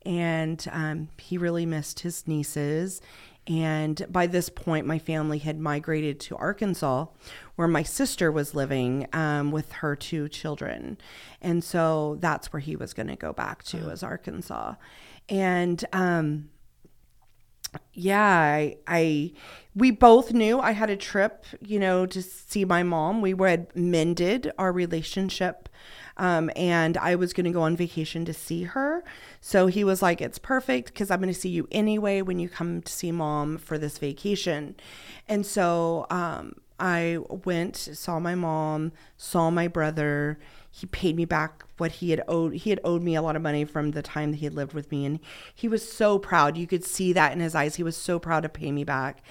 [0.06, 3.00] And um, he really missed his nieces
[3.46, 7.06] and by this point, my family had migrated to Arkansas,
[7.56, 10.96] where my sister was living um, with her two children.
[11.40, 13.90] And so that's where he was going to go back to, oh.
[13.90, 14.74] as Arkansas.
[15.28, 16.50] And um,
[17.92, 19.32] yeah, I, I,
[19.74, 23.22] we both knew I had a trip, you know, to see my mom.
[23.22, 25.68] We had mended our relationship.
[26.16, 29.02] Um, and I was going to go on vacation to see her.
[29.40, 32.48] So he was like, It's perfect because I'm going to see you anyway when you
[32.48, 34.76] come to see mom for this vacation.
[35.28, 40.38] And so um, I went, saw my mom, saw my brother.
[40.68, 42.54] He paid me back what he had owed.
[42.54, 44.72] He had owed me a lot of money from the time that he had lived
[44.72, 45.20] with me, and
[45.54, 46.56] he was so proud.
[46.56, 47.76] You could see that in his eyes.
[47.76, 49.22] He was so proud to pay me back.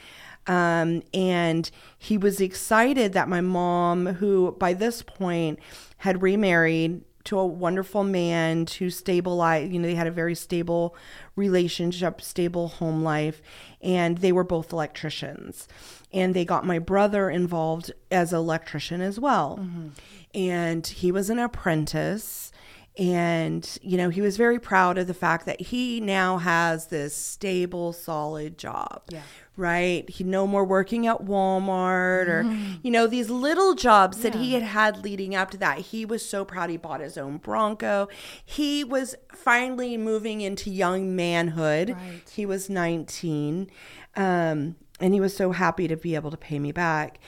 [0.48, 5.60] Um, and he was excited that my mom, who by this point
[5.98, 10.96] had remarried to a wonderful man to stabilize, you know, they had a very stable
[11.36, 13.42] relationship, stable home life,
[13.82, 15.68] and they were both electricians.
[16.12, 19.60] And they got my brother involved as an electrician as well.
[19.62, 19.88] Mm-hmm.
[20.34, 22.52] And he was an apprentice
[22.98, 27.16] and, you know, he was very proud of the fact that he now has this
[27.16, 29.04] stable, solid job.
[29.10, 29.22] Yeah.
[29.58, 30.10] Right?
[30.10, 32.76] He no more working at Walmart or, mm-hmm.
[32.82, 34.30] you know, these little jobs yeah.
[34.30, 35.80] that he had had leading up to that.
[35.80, 38.08] He was so proud he bought his own Bronco.
[38.44, 41.92] He was finally moving into young manhood.
[41.92, 42.22] Right.
[42.34, 43.70] He was 19.
[44.16, 47.20] Um, and he was so happy to be able to pay me back.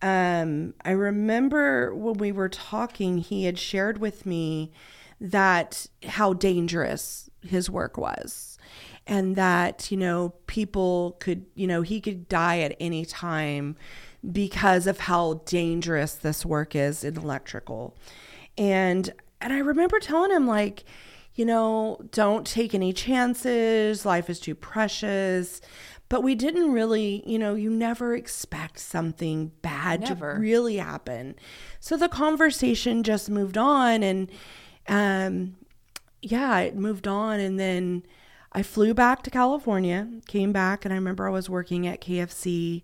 [0.00, 4.72] Um, I remember when we were talking, he had shared with me
[5.20, 8.57] that how dangerous his work was
[9.08, 13.76] and that you know people could you know he could die at any time
[14.32, 17.96] because of how dangerous this work is in electrical
[18.56, 20.84] and and i remember telling him like
[21.34, 25.60] you know don't take any chances life is too precious
[26.08, 30.34] but we didn't really you know you never expect something bad never.
[30.34, 31.34] to really happen
[31.80, 34.30] so the conversation just moved on and
[34.88, 35.54] um,
[36.22, 37.40] yeah, it moved on.
[37.40, 38.04] And then
[38.52, 42.82] I flew back to California, came back, and I remember I was working at KFC,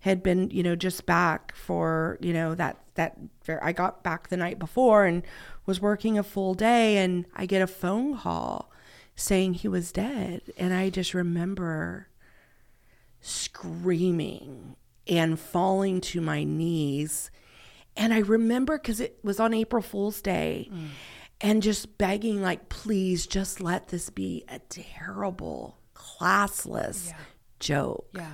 [0.00, 3.16] had been, you know, just back for, you know, that, that
[3.62, 5.22] I got back the night before and
[5.66, 6.98] was working a full day.
[6.98, 8.70] And I get a phone call
[9.16, 10.42] saying he was dead.
[10.58, 12.08] And I just remember
[13.20, 17.30] screaming and falling to my knees.
[17.96, 20.68] And I remember because it was on April Fool's Day.
[20.70, 20.88] Mm
[21.40, 27.16] and just begging, like, please just let this be a terrible, classless yeah.
[27.58, 28.08] joke.
[28.14, 28.32] Yeah.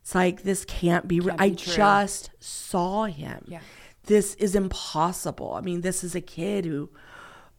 [0.00, 3.44] It's like, this can't be, can't I be just saw him.
[3.46, 3.60] Yeah.
[4.04, 5.54] This is impossible.
[5.54, 6.90] I mean, this is a kid who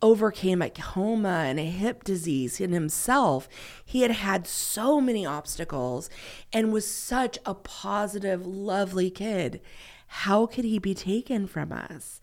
[0.02, 3.48] overcame a coma and a hip disease in himself.
[3.86, 6.10] He had had so many obstacles
[6.52, 9.62] and was such a positive, lovely kid.
[10.08, 12.20] How could he be taken from us?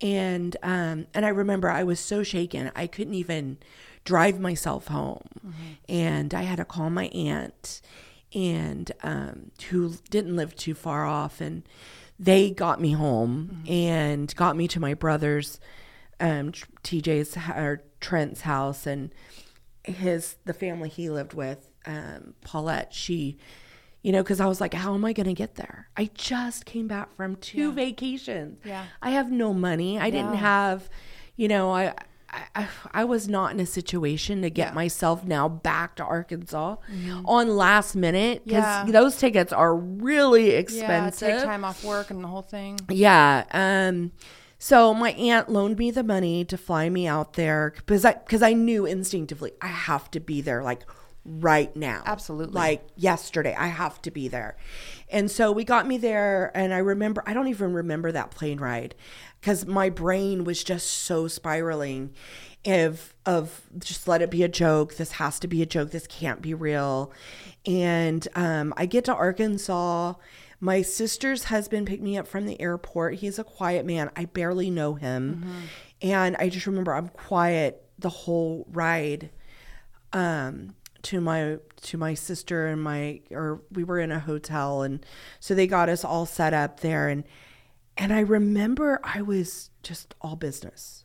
[0.00, 3.58] And um, and I remember I was so shaken I couldn't even
[4.04, 5.72] drive myself home, mm-hmm.
[5.88, 7.80] and I had to call my aunt,
[8.34, 11.62] and um, who didn't live too far off, and
[12.18, 13.72] they got me home mm-hmm.
[13.72, 15.60] and got me to my brother's,
[16.18, 16.52] um,
[16.84, 19.12] TJ's or Trent's house, and
[19.84, 22.94] his the family he lived with, um, Paulette.
[22.94, 23.38] She
[24.02, 25.88] you know, because I was like, how am I going to get there?
[25.96, 27.74] I just came back from two yeah.
[27.74, 28.58] vacations.
[28.64, 28.86] Yeah.
[29.02, 29.98] I have no money.
[29.98, 30.10] I yeah.
[30.10, 30.88] didn't have,
[31.36, 31.94] you know, I,
[32.54, 34.74] I, I was not in a situation to get yeah.
[34.74, 37.26] myself now back to Arkansas mm-hmm.
[37.26, 38.84] on last minute because yeah.
[38.88, 41.28] those tickets are really expensive.
[41.28, 42.78] Yeah, take time off work and the whole thing.
[42.88, 43.44] Yeah.
[43.52, 44.12] Um.
[44.62, 48.42] So my aunt loaned me the money to fly me out there because I because
[48.42, 50.82] I knew instinctively I have to be there like
[51.24, 52.02] right now.
[52.06, 52.54] Absolutely.
[52.54, 54.56] Like yesterday, I have to be there.
[55.10, 56.50] And so we got me there.
[56.54, 58.94] And I remember, I don't even remember that plane ride
[59.40, 62.12] because my brain was just so spiraling
[62.66, 64.96] of, of just let it be a joke.
[64.96, 65.90] This has to be a joke.
[65.90, 67.12] This can't be real.
[67.66, 70.14] And um, I get to Arkansas.
[70.60, 73.14] My sister's husband picked me up from the airport.
[73.14, 74.10] He's a quiet man.
[74.14, 75.36] I barely know him.
[75.36, 75.60] Mm-hmm.
[76.02, 79.30] And I just remember I'm quiet the whole ride.
[80.12, 85.04] Um, to my to my sister and my or we were in a hotel and
[85.38, 87.24] so they got us all set up there and
[87.96, 91.04] and I remember I was just all business.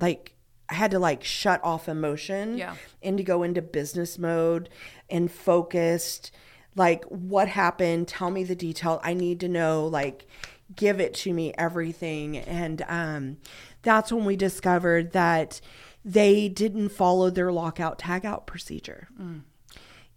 [0.00, 0.36] Like
[0.68, 2.76] I had to like shut off emotion yeah.
[3.02, 4.68] and to go into business mode
[5.10, 6.30] and focused
[6.74, 9.00] like what happened, tell me the detail.
[9.02, 10.26] I need to know like
[10.74, 13.36] give it to me everything and um
[13.82, 15.60] that's when we discovered that
[16.04, 19.08] they didn't follow their lockout tagout procedure.
[19.20, 19.42] Mm.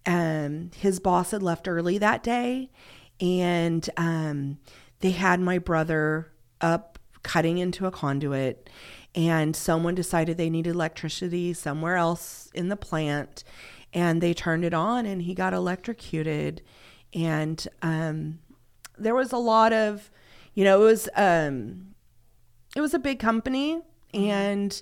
[0.07, 2.69] Um, his boss had left early that day,
[3.19, 4.59] and um,
[4.99, 8.69] they had my brother up cutting into a conduit,
[9.15, 13.43] and someone decided they needed electricity somewhere else in the plant.
[13.93, 16.61] and they turned it on and he got electrocuted
[17.13, 18.39] and um,
[18.97, 20.11] there was a lot of
[20.53, 21.95] you know it was um,
[22.75, 23.81] it was a big company
[24.13, 24.81] and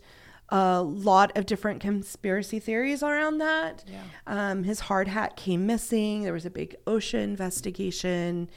[0.55, 4.03] a lot of different conspiracy theories around that Yeah.
[4.27, 8.49] um, his hard hat came missing there was a big OSHA investigation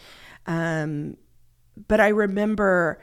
[0.46, 1.16] um,
[1.88, 3.00] but I remember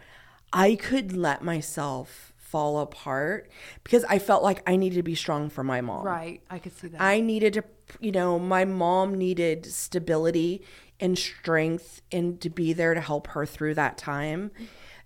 [0.51, 3.49] I could let myself fall apart
[3.83, 6.05] because I felt like I needed to be strong for my mom.
[6.05, 6.41] Right.
[6.51, 7.01] I could see that.
[7.01, 7.63] I needed to,
[7.99, 10.63] you know, my mom needed stability
[10.99, 14.51] and strength and to be there to help her through that time.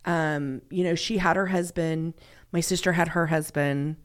[0.04, 2.16] Um, you know, she had her husband,
[2.52, 3.98] my sister had her husband,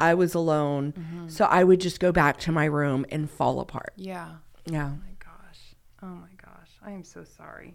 [0.00, 1.26] I was alone.
[1.28, 3.92] So I would just go back to my room and fall apart.
[3.96, 4.36] yeah.
[4.66, 4.90] Yeah.
[4.92, 5.60] Oh my gosh.
[6.02, 6.70] Oh my gosh.
[6.84, 7.74] I am so sorry.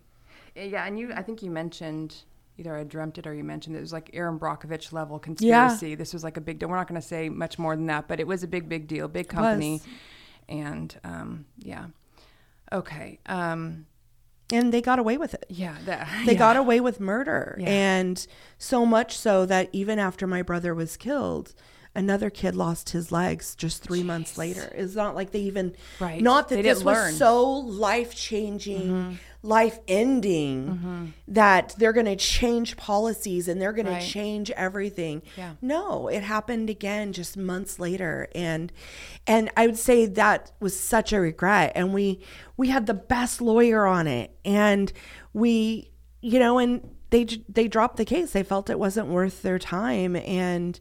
[0.56, 2.16] Eh, Yeah, and you I think you mentioned
[2.60, 5.90] either I dreamt it or you mentioned it was like Erin Brockovich level conspiracy.
[5.90, 5.96] Yeah.
[5.96, 6.70] This was like a big deal.
[6.70, 8.88] We're not going to say much more than that, but it was a big, big
[8.88, 9.82] deal, big company.
[10.48, 11.88] And um, yeah.
[12.72, 13.18] Okay.
[13.26, 13.88] Um,
[14.54, 15.46] And they got away with it.
[15.50, 15.76] yeah.
[15.86, 16.38] That, they yeah.
[16.40, 17.68] got away with murder Yeah.
[17.70, 21.54] and so much so that even after my brother was killed
[21.96, 26.22] another kid lost his legs just three months later it's not like they even Right.
[26.22, 27.10] not that They this was learn.
[27.10, 27.18] Mm-hmm.
[27.18, 27.52] so
[27.90, 31.06] life changing life ending mm-hmm.
[31.28, 34.02] that they're going to change policies and they're going Right.
[34.02, 35.22] to change everything.
[35.38, 35.56] Yeah.
[35.62, 38.30] no it happened again just months later.
[38.34, 38.72] And
[39.28, 41.74] and i would say that was such a regret.
[41.76, 42.22] And we
[42.56, 44.32] we had the best lawyer on it.
[44.46, 44.92] And
[45.34, 45.90] we
[46.22, 48.32] you know and they they dropped the case.
[48.32, 50.16] They felt it wasn't worth their time.
[50.16, 50.80] And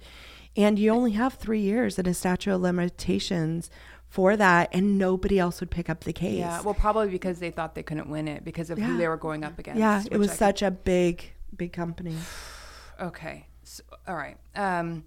[0.57, 3.71] and you only have 3 years in a statute of limitations
[4.13, 6.61] for that and nobody else would pick up the case Yeah.
[6.61, 9.43] Well, probably because they thought they couldn't win it because of who they were going
[9.43, 9.79] up against.
[9.79, 12.17] yeah it was I could- such a big big company
[13.01, 13.47] Okay.
[13.65, 14.37] So, all right.
[14.55, 15.05] Um,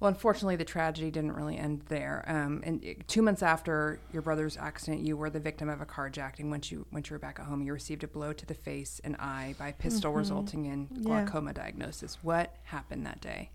[0.00, 2.24] well, unfortunately, the tragedy didn't really end there.
[2.26, 6.50] Um, and two months after your brother's accident, you were the victim of a carjacking.
[6.50, 9.00] Once you once you were back at home, you received a blow to the face
[9.04, 12.18] and eye by pistol, resulting in glaucoma diagnosis.
[12.22, 13.50] What happened that day?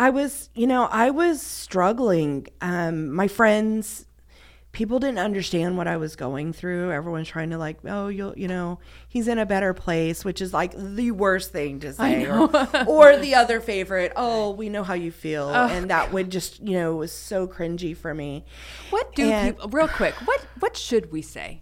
[0.00, 2.46] I was, you know, I was struggling.
[2.62, 4.06] Um, my friends,
[4.72, 6.90] people didn't understand what I was going through.
[6.90, 10.54] Everyone's trying to like, oh, you'll, you know, he's in a better place, which is
[10.54, 12.24] like the worst thing to say.
[12.24, 12.48] Or,
[12.86, 16.78] or the other favorite, oh, we know how you feel, and that would just, you
[16.78, 18.46] know, was so cringy for me.
[18.88, 19.68] What do And- people?
[19.68, 21.60] Real quick, what what should we say?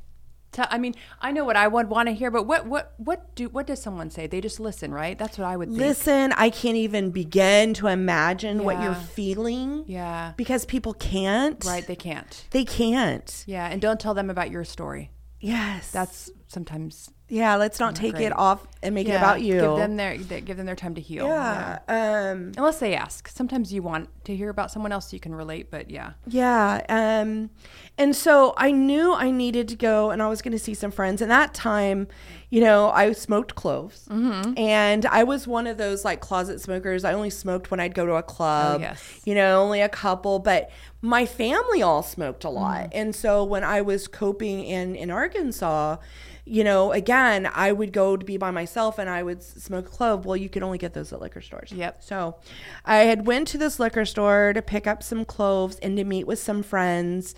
[0.58, 3.32] Tell, I mean, I know what I would want to hear, but what what what
[3.36, 4.26] do what does someone say?
[4.26, 5.16] They just listen, right?
[5.16, 5.78] That's what I would think.
[5.80, 10.32] Listen, I can't even begin to imagine what you're feeling Yeah.
[10.36, 11.64] because people can't.
[11.64, 11.86] Right.
[11.86, 12.44] They can't.
[12.50, 13.44] They can't.
[13.46, 15.12] Yeah, and don't tell them about your story.
[15.40, 15.92] Yes.
[15.92, 17.56] That's sometimes yeah.
[17.56, 18.26] Let's not take great.
[18.26, 19.60] it off and make it about you.
[19.60, 21.26] Give them their give them their time to heal.
[21.26, 21.78] yeah.
[21.88, 22.52] Um.
[22.56, 23.28] Unless they ask.
[23.28, 26.12] Sometimes you want to hear about someone else so you can relate, but yeah.
[26.26, 26.82] Yeah.
[26.88, 27.50] Um.
[27.96, 30.92] And so I knew I needed to go, and I was going to see some
[30.92, 31.20] friends.
[31.20, 32.06] And that time,
[32.48, 34.56] you know, I smoked cloves, Mm-hmm.
[34.56, 37.04] and I was one of those like closet smokers.
[37.04, 38.76] I only smoked when I'd go to a club.
[38.78, 39.20] Oh, yes.
[39.24, 40.70] You know, only a couple, but
[41.02, 42.84] my family all smoked a lot.
[42.84, 42.88] Mm-hmm.
[43.00, 45.96] And so when I was coping in in Arkansas.
[46.48, 49.90] You know, again, I would go to be by myself and I would smoke a
[49.90, 50.24] clove.
[50.24, 51.70] Well, you could only get those at liquor stores.
[51.72, 52.02] Yep.
[52.02, 52.36] So
[52.84, 56.26] I had went to this liquor store to pick up some cloves and to meet
[56.26, 57.34] with some friends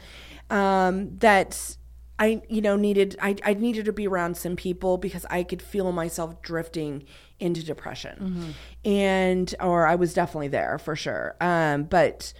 [0.49, 1.77] um, that
[2.19, 3.17] I, you know, needed.
[3.21, 7.05] I, I needed to be around some people because I could feel myself drifting
[7.39, 11.35] into depression, and or I was definitely there for sure.
[11.41, 12.35] Um, but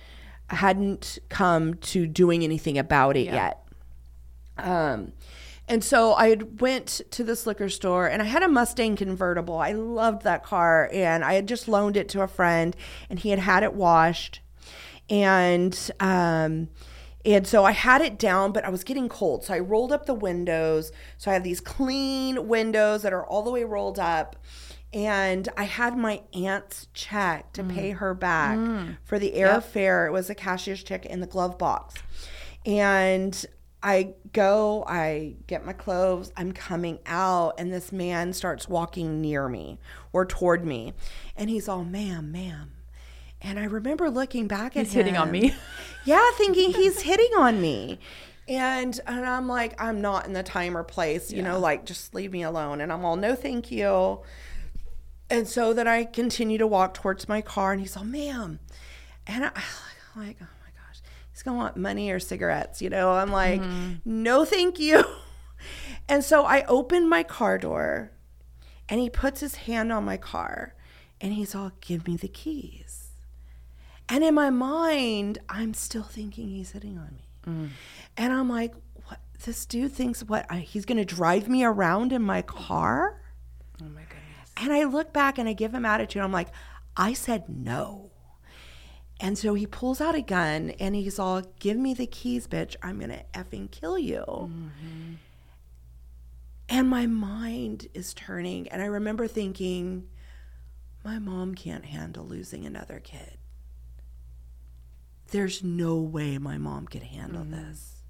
[0.51, 3.67] hadn't come to doing anything about it yet.
[4.59, 5.13] Um,
[5.71, 9.57] and so I went to this liquor store and I had a Mustang convertible.
[9.57, 12.75] I loved that car and I had just loaned it to a friend
[13.09, 14.41] and he had had it washed.
[15.09, 16.69] And um
[17.25, 19.45] and so I had it down, but I was getting cold.
[19.45, 20.91] So I rolled up the windows.
[21.19, 24.37] So I have these clean windows that are all the way rolled up.
[24.93, 28.59] And I had my aunt's check to pay her back
[29.05, 30.09] for the airfare.
[30.09, 31.95] It was a cashier's check in the glove box.
[32.67, 33.47] And
[33.83, 39.49] I go, I get my clothes, I'm coming out, and this man starts walking near
[39.49, 39.79] me
[40.13, 40.93] or toward me.
[41.37, 42.73] And he's all, ma'am, ma'am.
[43.41, 45.55] And I remember looking back at He's hitting on me.
[46.07, 47.99] Yeah, thinking he's hitting on me.
[48.49, 52.15] And and I'm like, I'm not in the time or place, you know, like just
[52.15, 52.81] leave me alone.
[52.81, 54.21] And I'm all, no, thank you.
[55.29, 58.61] And so then I continue to walk towards my car, and he's all, ma'am.
[59.27, 59.51] And I,
[60.17, 60.39] I'm like,
[61.41, 63.13] he's gonna want money or cigarettes, you know?
[63.13, 63.95] I'm like, mm-hmm.
[64.05, 65.03] no, thank you.
[66.09, 68.11] And so I open my car door,
[68.89, 70.75] and he puts his hand on my car,
[71.21, 73.11] and he's all, give me the keys.
[74.09, 77.29] And in my mind, I'm still thinking he's hitting on me.
[77.47, 77.69] Mm.
[78.17, 78.73] And I'm like,
[79.05, 79.21] what?
[79.45, 80.47] This dude thinks what?
[80.51, 83.21] I, he's going to drive me around in my car?
[83.81, 84.51] Oh my goodness.
[84.57, 86.23] And I look back and I give him attitude.
[86.23, 86.49] I'm like,
[86.97, 88.10] I said no.
[89.23, 92.75] And so he pulls out a gun and he's all, give me the keys, bitch.
[92.83, 94.25] I'm going to effing kill you.
[94.27, 95.15] Mm-hmm.
[96.71, 98.69] And my mind is turning.
[98.69, 100.09] And I remember thinking,
[101.05, 103.37] my mom can't handle losing another kid.
[105.33, 107.69] There's no way my mom could handle mm-hmm.
[107.69, 108.03] this.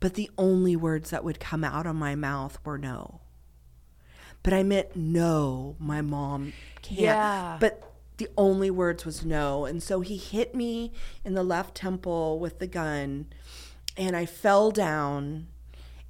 [0.00, 3.20] But the only words that would come out of my mouth were no.
[4.42, 7.00] But I meant no, my mom can't.
[7.00, 7.58] Yeah.
[7.60, 7.82] But
[8.18, 9.64] the only words was no.
[9.64, 10.92] And so he hit me
[11.24, 13.26] in the left temple with the gun
[13.96, 15.48] and I fell down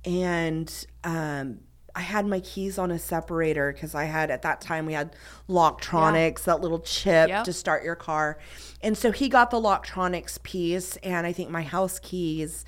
[0.05, 1.61] and um
[1.95, 5.17] I had my keys on a separator because I had at that time we had
[5.49, 7.45] Locktronics, that little chip Yep.
[7.45, 8.39] to start your car.
[8.83, 12.65] And so he got the Locktronics piece and I think my house keys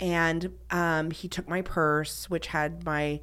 [0.00, 3.20] and um, he took my purse, which had my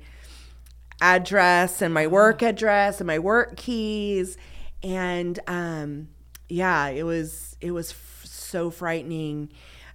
[1.02, 4.38] address and my work address and my work keys
[4.84, 6.08] and um
[6.48, 9.52] yeah it was it was f- so frightening.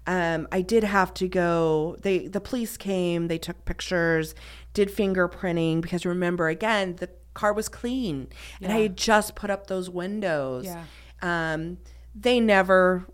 [0.06, 4.34] Um i did have to go they the police came they took pictures
[4.74, 8.28] did fingerprinting because remember again the car was clean.
[8.60, 10.66] And i had just put up those windows.
[10.66, 10.84] Yeah.
[11.22, 11.78] um
[12.14, 13.06] they never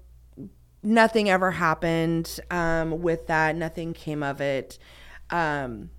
[0.83, 3.55] nothing ever happened um with that.
[3.57, 4.79] Nothing came of it.
[5.31, 5.91] Um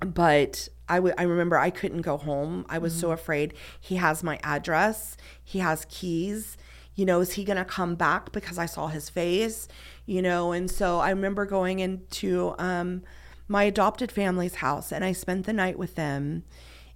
[0.00, 2.66] but I I remember I couldn't go home.
[2.68, 3.54] I was so afraid.
[3.80, 5.16] He has my address.
[5.42, 6.56] He has keys.
[6.94, 9.66] You know, is he going to come back because I saw his face?
[10.04, 13.02] You know, and so I remember going into um
[13.48, 16.44] my adopted family's house and I spent the night with them.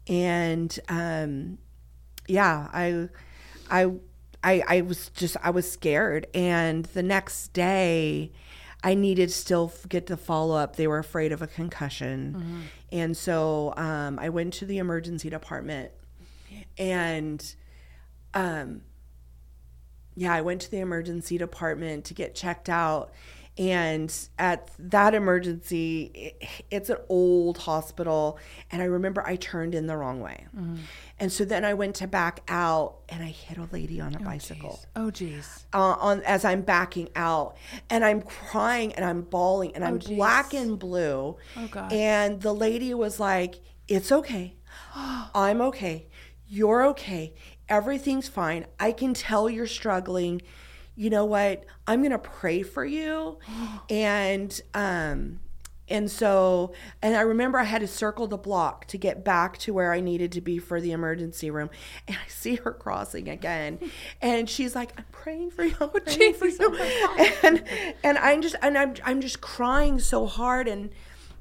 [0.07, 1.59] And um
[2.29, 3.09] yeah, I
[3.71, 3.93] I
[4.45, 8.33] I I was just I was scared and the next day
[8.87, 10.77] I needed still get the follow up.
[10.77, 12.69] They were afraid of a concussion.
[12.93, 15.91] And so um, I went to the emergency department
[16.79, 17.55] and
[18.33, 18.83] um,
[20.15, 23.13] yeah, I went to the emergency department to get checked out.
[23.59, 28.39] And at that emergency, it, it's an old hospital.
[28.71, 30.47] And I remember I turned in the wrong way.
[31.19, 34.19] And so then I went to back out and I hit a lady on a
[34.19, 35.65] bicycle Oh geez.
[35.73, 37.57] uh, on as I'm backing out,
[37.89, 40.17] and I'm crying and I'm bawling and I'm geez.
[40.17, 41.37] black and blue.
[41.57, 41.91] Oh, God.
[41.93, 44.57] And the lady was like, "It's okay,
[44.95, 46.07] I'm okay,
[46.49, 47.35] you're okay,
[47.69, 48.67] everything's fine.
[48.79, 50.43] I can tell you're struggling.
[50.97, 51.65] You know what?
[51.87, 53.39] I'm gonna pray for you."
[53.91, 55.41] and um,
[55.89, 59.73] and so, and I remember I had to circle the block to get back to
[59.73, 61.71] where I needed to be for the emergency room.
[62.09, 63.79] And I see her crossing again,
[64.21, 66.77] and she's like, "I'm praying for you, I'm praying for Jesus, you,"
[67.43, 67.65] and
[68.03, 70.91] and I'm just and I'm I'm just crying so hard and.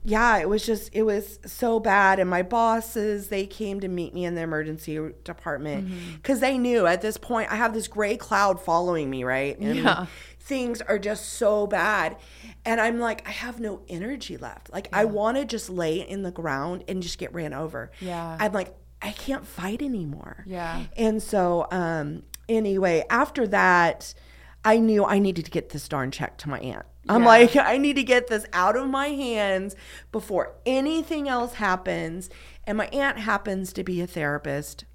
[0.07, 4.13] Yeah, it was just it was so bad, and my bosses they came to meet
[4.13, 6.15] me in the emergency department mm-hmm.
[6.17, 9.57] because they knew at this point I have this gray cloud following me, right?
[9.57, 10.05] And Yeah.
[10.39, 12.17] things are just so bad.
[12.65, 14.73] And I'm like, I have no energy left.
[14.73, 17.91] Like, I want to just lay in the ground and just get ran over.
[17.99, 18.37] Yeah.
[18.39, 20.43] I'm like, I can't fight anymore.
[20.47, 20.83] Yeah.
[20.97, 24.15] And so, um, anyway, after that,
[24.63, 26.85] I knew I needed to get this darn check to my aunt.
[27.07, 27.27] I'm Yeah.
[27.27, 29.75] like, I need to get this out of my hands
[30.11, 32.31] before anything else happens.
[32.65, 34.85] And my aunt happens to be a therapist.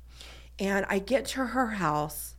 [0.58, 2.29] And I get to her house,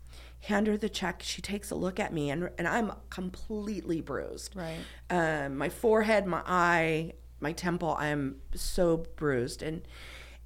[0.41, 1.21] hand her the check.
[1.23, 4.55] She takes a look at me, and, and I'm completely bruised.
[4.55, 4.79] Right.
[5.09, 9.61] Um, my forehead, my eye, my temple, I'm so bruised.
[9.61, 9.81] And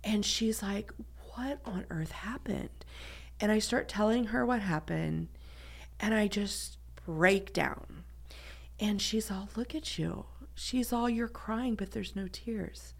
[0.04, 0.92] and she's like,
[1.34, 2.70] What on earth happened?
[3.40, 5.30] And I start telling her what happened,
[6.00, 8.04] and I just break down.
[8.80, 10.26] And she's all, Look at you.
[10.54, 12.94] She's all, You're crying, but there's no tears.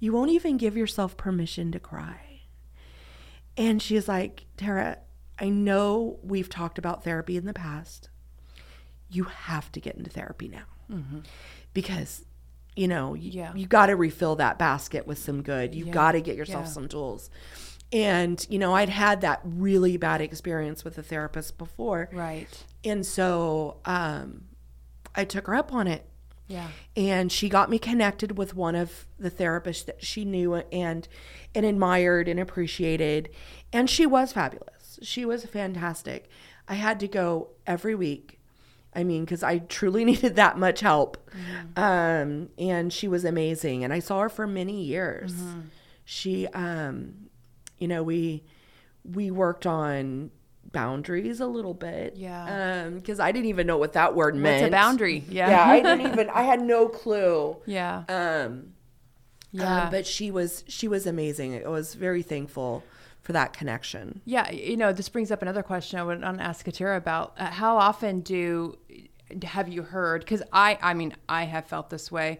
[0.00, 2.40] You won't even give yourself permission to cry.
[3.56, 4.98] And she's like, Tara,
[5.40, 8.08] I know we've talked about therapy in the past.
[9.10, 10.64] You have to get into therapy now
[11.74, 12.24] because,
[12.76, 13.54] you know, you, Yeah.
[13.54, 15.74] you got to refill that basket with some good.
[15.74, 15.92] You Yeah.
[15.92, 16.72] got to get yourself Yeah.
[16.72, 17.30] some tools.
[17.92, 22.10] And, you know, I'd had that really bad experience with a therapist before.
[22.12, 22.48] Right.
[22.84, 24.44] And so um,
[25.14, 26.04] I took her up on it
[26.48, 26.68] Yeah.
[26.96, 31.08] and she got me connected with one of the therapists that she knew and
[31.54, 33.30] and admired and appreciated
[33.72, 36.28] and she was fabulous she was fantastic
[36.68, 38.38] i had to go every week
[38.94, 41.16] i mean because i truly needed that much help
[41.76, 45.32] um, and she was amazing and i saw her for many years
[46.04, 47.14] she um,
[47.78, 48.42] you know we
[49.04, 50.30] we worked on
[50.70, 52.14] boundaries a little bit.
[52.16, 52.84] Yeah.
[52.84, 54.64] Um, because I didn't even know what that word meant.
[54.64, 55.24] It's a boundary.
[55.28, 55.48] Yeah.
[55.48, 56.28] Yeah, I didn't even.
[56.28, 57.56] I had no clue.
[57.64, 58.04] yeah.
[58.08, 58.74] Um,
[59.50, 59.84] Yeah.
[59.84, 61.64] um, but she was she was amazing.
[61.64, 62.84] I was very thankful
[63.28, 64.22] for that connection.
[64.24, 67.34] Yeah, you know, this brings up another question I would want to ask Katira about.
[67.36, 68.78] Uh, how often do
[69.42, 70.22] have you heard?
[70.22, 72.38] Because I, I mean, I have felt this way,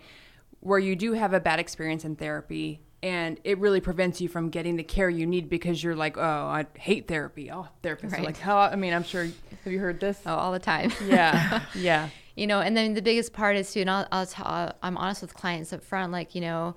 [0.60, 4.48] where you do have a bad experience in therapy, and it really prevents you from
[4.48, 7.52] getting the care you need because you're like, oh, I hate therapy.
[7.52, 8.56] Oh, therapists are like, how?
[8.56, 9.24] I mean, I'm sure.
[9.64, 10.18] Have you heard this?
[10.24, 10.90] Oh, all the time.
[11.04, 14.42] Yeah, yeah, you know and then the biggest part is too and I'll, I'll t-
[14.42, 16.76] I'll, i'm honest with clients up front like you know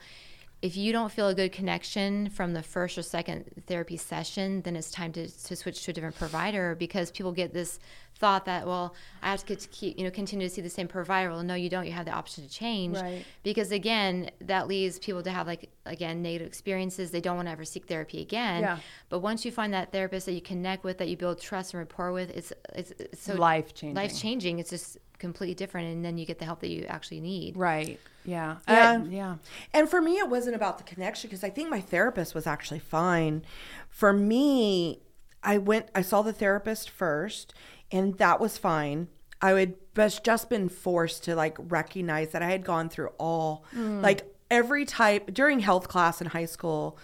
[0.61, 4.75] if you don't feel a good connection from the first or second therapy session then
[4.75, 7.79] it's time to, to switch to a different provider because people get this
[8.15, 8.93] thought that well
[9.23, 11.41] i have to get to keep you know continue to see the same provider well
[11.41, 13.25] no you don't you have the option to change Right.
[13.41, 17.51] because again that leads people to have like again negative experiences they don't want to
[17.51, 18.77] ever seek therapy again Yeah.
[19.09, 21.79] but once you find that therapist that you connect with that you build trust and
[21.79, 23.95] rapport with it's it's, it's so life changing.
[23.95, 24.59] life changing.
[24.59, 27.55] It's just completely different, and then you get the help that you actually need.
[27.55, 27.99] Right.
[28.25, 28.57] Yeah.
[28.67, 28.91] Yeah.
[28.91, 29.35] Uh, yeah.
[29.73, 32.79] And for me, it wasn't about the connection because I think my therapist was actually
[32.79, 33.43] fine.
[33.89, 35.01] For me,
[35.43, 37.53] I went, I saw the therapist first,
[37.91, 39.07] and that was fine.
[39.41, 43.65] I would was just been forced to like recognize that I had gone through all
[43.73, 46.97] like every type during health class in high school.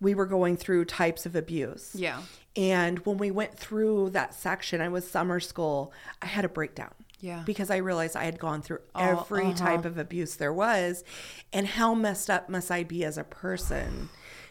[0.00, 1.92] We were going through types of abuse.
[1.94, 2.20] Yeah.
[2.56, 6.92] And when we went through that section, I was summer school, I had a breakdown.
[7.24, 7.42] Yeah.
[7.46, 9.54] Because I realized I had gone through Oh, every uh-huh.
[9.54, 11.04] type of abuse there was.
[11.52, 14.10] And how messed up must I be as a person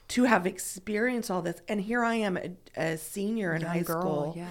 [0.09, 1.61] to have experienced all this?
[1.67, 4.33] And here I am, a, a senior in Young high girl, school.
[4.35, 4.47] yeah.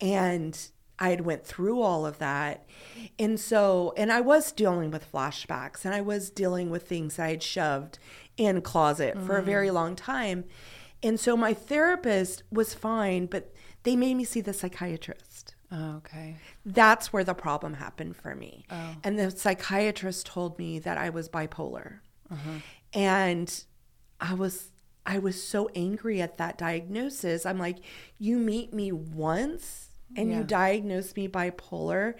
[0.00, 0.58] And
[0.98, 2.66] I had went through all of that.
[3.18, 7.30] And so, and I was dealing with flashbacks and I was dealing with things I
[7.30, 7.98] had shoved
[8.36, 9.46] in closet for a Mm.
[9.46, 10.44] very long time.
[11.02, 13.54] And so my therapist was fine, but
[13.84, 15.49] they made me see the psychiatrist.
[15.72, 16.36] Oh, okay.
[16.66, 18.64] That's where the problem happened for me.
[18.70, 18.96] Oh.
[19.04, 22.00] And the psychiatrist told me that I was bipolar.
[22.30, 22.58] Uh-huh.
[22.92, 23.64] And
[24.20, 24.70] I was
[25.06, 27.46] I was so angry at that diagnosis.
[27.46, 27.78] I'm like,
[28.18, 30.38] you meet me once and Yeah.
[30.38, 32.14] you diagnose me bipolar,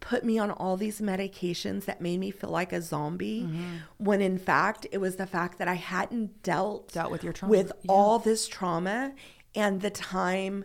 [0.00, 3.76] put me on all these medications that made me feel like a zombie, Mm-hmm.
[3.98, 7.50] when in fact it was the fact that I hadn't dealt Dealt with your trauma.
[7.50, 7.90] with Yeah.
[7.92, 9.14] all this trauma
[9.54, 10.64] and the time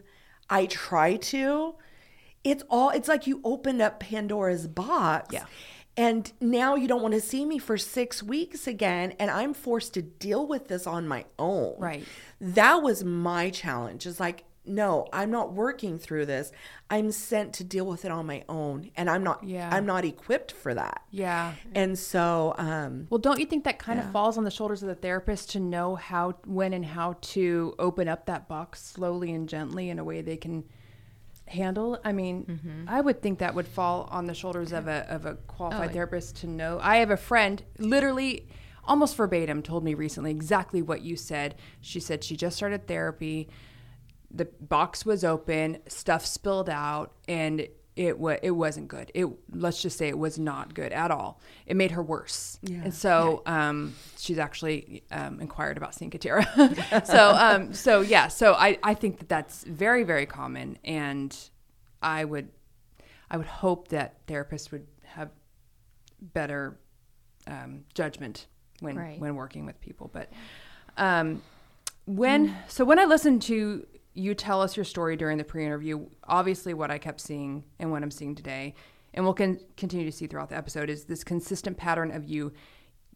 [0.50, 1.76] I try to,
[2.44, 5.34] it's all it's like you opened up Pandora's box.
[5.34, 5.46] Yeah.
[5.98, 9.94] And now you don't want to see me for six weeks again, and I'm forced
[9.96, 11.76] to deal with this on my own.
[11.78, 12.06] Right.
[12.40, 14.06] That was my challenge.
[14.06, 16.54] Is like, no, I'm not working through this.
[16.90, 19.44] I'm sent to deal with it on my own, and I'm not.
[19.44, 19.68] Yeah.
[19.74, 21.02] I'm not equipped for that.
[21.12, 21.54] Yeah.
[21.76, 24.06] And so, um, Well, don't you think that kind Yeah.
[24.06, 27.76] of falls on the shoulders of the therapist to know how, when, and how to
[27.78, 30.64] open up that box slowly and gently in a way they can
[31.50, 32.00] handle?
[32.04, 32.86] I mean, Mm-hmm.
[32.90, 35.94] I would think that would fall on the shoulders of a of a qualified Oh.
[35.94, 36.80] therapist to know.
[36.82, 38.48] I have a friend, literally,
[38.86, 41.56] almost verbatim, told me recently exactly what you said.
[41.82, 43.50] She said she just started therapy.
[44.32, 49.12] The box was open, stuff spilled out, and it was it wasn't good.
[49.14, 51.42] It let's just say it was not good at all.
[51.66, 52.58] It made her worse.
[52.62, 52.84] Yeah.
[52.86, 56.46] And so um, she's actually um, inquired about seeing Katira.
[57.06, 58.28] so um, so yeah.
[58.30, 61.36] So I, I think that that's very very common, and
[62.02, 62.50] I would
[63.30, 65.30] I would hope that therapists would have
[66.22, 66.78] better
[67.48, 68.48] um, judgment
[68.80, 69.20] when Right.
[69.20, 70.10] when working with people.
[70.14, 70.32] But
[70.98, 71.42] um,
[72.06, 73.86] when so when I listened to
[74.20, 78.04] you tell us your story during the pre-interview, obviously what I kept seeing and what
[78.04, 78.76] I'm seeing today,
[79.14, 82.52] and we'll con- continue to see throughout the episode, is this consistent pattern of you,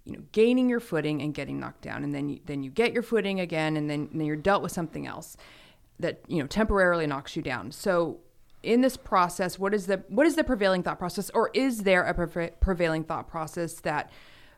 [0.05, 2.93] you know, gaining your footing and getting knocked down, and then you, then you get
[2.93, 5.37] your footing again, and then, and then you're dealt with something else
[5.99, 7.71] that you know temporarily knocks you down.
[7.71, 8.19] So
[8.63, 12.03] in this process, what is the what is the prevailing thought process, or is there
[12.03, 14.11] a preva- prevailing thought process that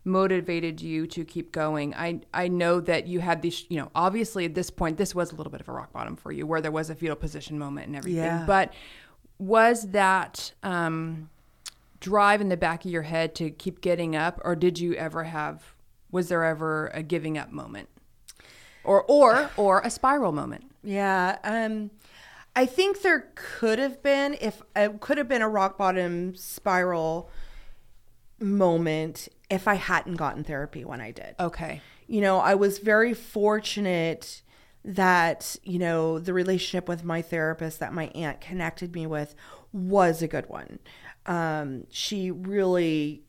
[0.05, 1.93] motivated you to keep going?
[1.95, 5.31] I I know that you had these, you know, obviously at this point, this was
[5.31, 7.59] a little bit of a rock bottom for you, where there was a fetal position
[7.59, 8.23] moment and everything.
[8.23, 8.45] Yeah.
[8.45, 8.73] But
[9.37, 11.29] was that um,
[11.99, 15.25] drive in the back of your head to keep getting up, or did you ever
[15.25, 15.75] have?
[16.11, 17.89] Was there ever a giving up moment,
[18.83, 20.71] or or or a spiral moment?
[20.83, 21.39] Yeah.
[21.43, 21.91] Um,
[22.55, 27.29] I think there could have been if it could have been a rock bottom spiral
[28.39, 31.35] moment if I hadn't gotten therapy when I did.
[31.39, 31.81] Okay.
[32.07, 34.41] You know, I was very fortunate
[34.83, 39.35] that, you know, the relationship with my therapist that my aunt connected me with
[39.73, 40.79] was a good one.
[41.25, 43.23] Um, she really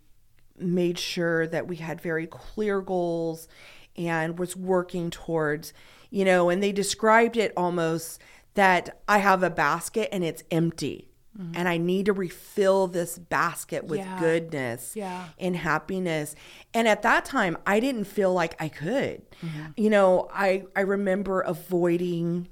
[0.58, 3.48] made sure that we had very clear goals
[3.96, 5.72] and was working towards,
[6.10, 8.20] you know, and they described it almost
[8.54, 11.08] that I have a basket and it's empty.
[11.54, 14.18] And I need to refill this basket with Yeah.
[14.18, 15.26] goodness Yeah.
[15.38, 16.34] and happiness.
[16.72, 19.22] And at that time, I didn't feel like I could.
[19.44, 19.64] Mm-hmm.
[19.76, 22.48] You know, I, I remember avoiding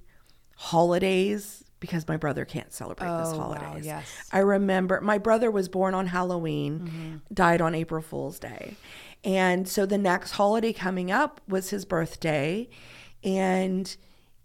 [0.57, 3.85] holidays because my brother can't celebrate this Oh, wow, holidays.
[3.85, 4.07] yes.
[4.33, 8.77] I remember my brother was born on Halloween, died on April Fool's Day.
[9.23, 12.69] And so the next holiday coming up was his birthday
[13.23, 13.97] and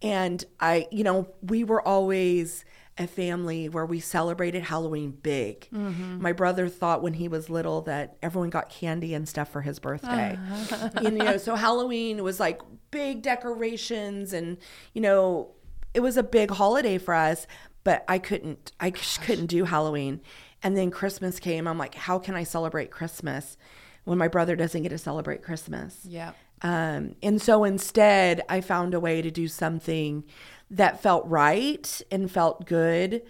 [0.02, 2.64] and I you know, we were always
[3.00, 5.70] a family where we celebrated Halloween big.
[5.72, 6.22] Mm-hmm.
[6.22, 9.80] My brother thought when he was little that everyone got candy and stuff for his
[9.80, 10.38] birthday.
[11.02, 14.58] you know, so Halloween was like big decorations and
[14.94, 15.52] you know,
[15.94, 17.48] it was a big holiday for us,
[17.84, 20.22] but I couldn't I oh just couldn't do Halloween.
[20.62, 21.68] And then Christmas came.
[21.68, 23.58] I'm like, how can I celebrate Christmas
[24.04, 26.06] when my brother doesn't get to celebrate Christmas?
[26.06, 26.34] Yeah.
[26.62, 30.24] Um, and so instead, I found a way to do something
[30.70, 33.24] that felt right and felt good.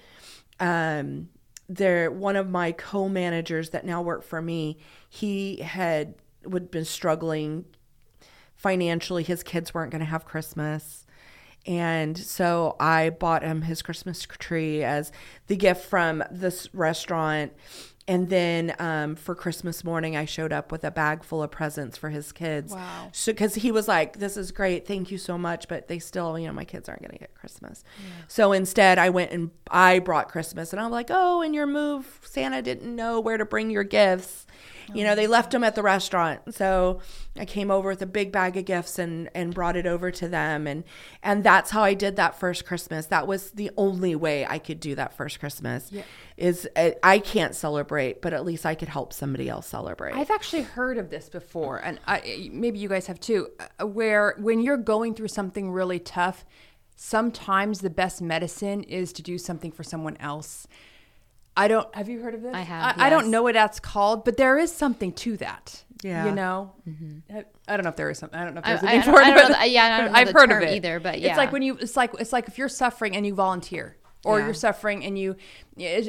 [0.60, 1.30] Um,
[1.68, 4.78] there, one of my co-managers that now work for me,
[5.08, 7.66] he had would been struggling
[8.56, 9.24] financially.
[9.24, 11.06] His kids weren't going to have Christmas.
[11.66, 15.12] And so I bought him his Christmas tree as
[15.48, 17.54] the gift from this restaurant.
[18.10, 21.96] And then um, for Christmas morning, I showed up with a bag full of presents
[21.96, 22.74] for his kids.
[22.74, 23.10] Wow.
[23.12, 26.40] So, because he was like, "This is great, thank you so much," but they still,
[26.40, 27.84] you know, my kids aren't going to get Christmas.
[28.28, 32.20] So instead, I went and I brought Christmas, and I'm like, "Oh, in your move,
[32.24, 34.48] Santa didn't know where to bring your gifts."
[34.94, 36.54] You know, they left them at the restaurant.
[36.56, 37.00] So
[37.38, 40.28] I came over with a big bag of gifts and and brought it over to
[40.28, 40.84] them, and
[41.24, 43.08] and that's how I did that first Christmas.
[43.08, 45.92] That was the only way I could do that first Christmas.
[46.38, 50.16] Is uh, I can't celebrate, but at least I could help somebody else celebrate.
[50.16, 54.36] I've actually heard of this before, and I, maybe you guys have too, uh, where
[54.38, 56.46] when you're going through something really tough,
[56.96, 60.68] sometimes the best medicine is to do something for someone else.
[61.58, 61.94] I don't.
[61.96, 62.54] Have you heard of this?
[62.56, 65.84] I have, I, I don't know what that's called, but there is something to that.
[66.02, 66.26] Yeah.
[66.28, 66.72] You know.
[67.34, 68.40] I, I don't know if there is something.
[68.40, 68.88] I don't know if there's Mm-hmm.
[68.88, 69.26] I- a name for it.
[69.26, 71.18] I don't know yeah, I don't know I've the heard term of it either, but
[71.18, 71.76] it's like when you.
[71.78, 73.98] It's like it's like if you're suffering and you volunteer.
[74.26, 74.46] Or Yeah.
[74.46, 75.38] you're suffering and you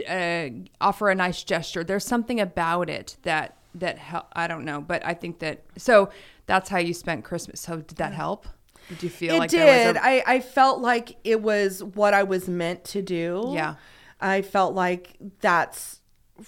[0.08, 0.48] uh,
[0.80, 1.84] offer a nice gesture.
[1.84, 4.26] There's something about it that that help.
[4.32, 6.10] I don't know, but I think that so
[6.46, 7.60] that's how you spent Christmas.
[7.60, 8.46] So did that help?
[8.88, 9.60] Did you feel it like did.
[9.60, 13.50] there was a I I felt like it was what I was meant to do.
[13.54, 13.76] Yeah.
[14.20, 16.00] I felt like that's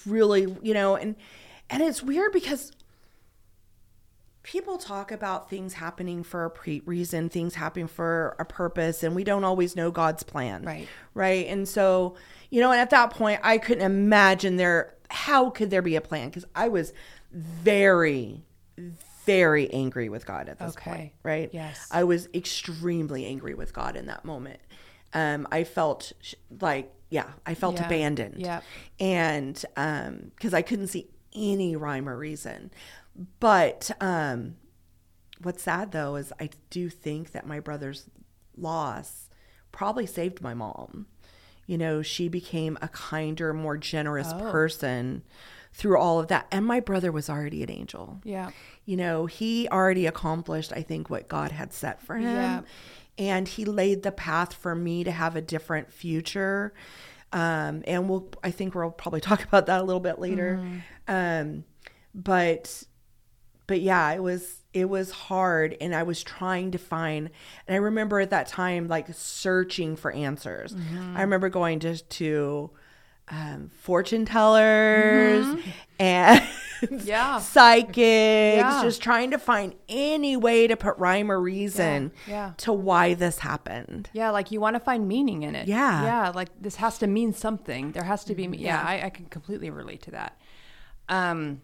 [0.07, 1.16] really you know, and
[1.70, 2.73] and it's weird because
[4.43, 9.14] people talk about things happening for a pre- reason, things happening for a purpose, and
[9.14, 10.64] we don't always know God's plan.
[10.64, 10.89] Right.
[11.14, 11.47] Right.
[11.47, 12.16] And so,
[12.51, 16.01] you know, and at that point, I couldn't imagine there, how could there be a
[16.01, 16.29] plan?
[16.29, 16.93] Because I was
[17.31, 18.43] very,
[19.25, 20.91] very angry with God at this Okay.
[20.91, 21.12] point.
[21.23, 21.51] Right.
[21.53, 21.87] Yes.
[21.93, 24.59] I was extremely angry with God in that moment.
[25.14, 27.87] Um, I felt sh- like, yeah, I felt Yeah.
[27.87, 28.37] abandoned.
[28.39, 28.61] Yeah.
[28.99, 32.71] And um, because I couldn't see any rhyme or reason.
[33.39, 34.57] But um,
[35.43, 38.09] what's sad though is I do think that my brother's
[38.57, 39.29] loss
[39.71, 41.07] probably saved my mom.
[41.67, 44.51] You know, she became a kinder, more generous Oh.
[44.51, 45.23] person
[45.75, 46.47] through all of that.
[46.51, 48.51] And my brother was already an angel yeah.
[48.85, 52.25] you know, he already accomplished, I think, what God had set for him.
[52.37, 52.61] Yeah.
[53.19, 56.73] And he laid the path for me to have a different future.
[57.33, 60.61] Um, and we'll, I think we'll probably talk about that a little bit later.
[61.09, 61.65] Um,
[62.15, 62.85] but,
[63.67, 67.31] but yeah, it was, it was hard and I was trying to find,
[67.67, 70.75] and I remember at that time, like searching for answers.
[71.17, 72.71] I remember going to, to,
[73.33, 75.47] um, fortune tellers
[75.99, 76.43] and
[77.05, 77.39] Yeah.
[77.39, 82.53] psychics, just trying to find any way to put rhyme or reason Yeah, yeah.
[82.59, 84.11] to why this happened.
[84.12, 85.68] Yeah, like you want to find meaning in it.
[85.68, 86.03] Yeah.
[86.03, 87.93] Yeah, like this has to mean something.
[87.93, 90.41] There has to be, yeah, I, I can completely relate to that.
[91.09, 91.62] Um,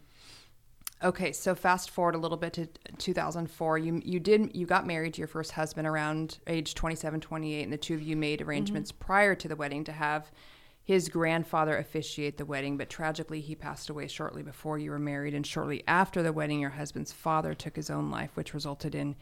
[1.02, 2.66] okay, so fast forward a little bit to
[2.98, 3.78] 2004.
[3.78, 7.72] You you did you got married to your first husband around age 27, 28, and
[7.72, 10.30] the two of you made arrangements prior to the wedding to have
[10.88, 15.34] his grandfather officiate the wedding, but tragically he passed away shortly before you were married,
[15.34, 19.14] and shortly after the wedding, your husband's father took his own life, which resulted in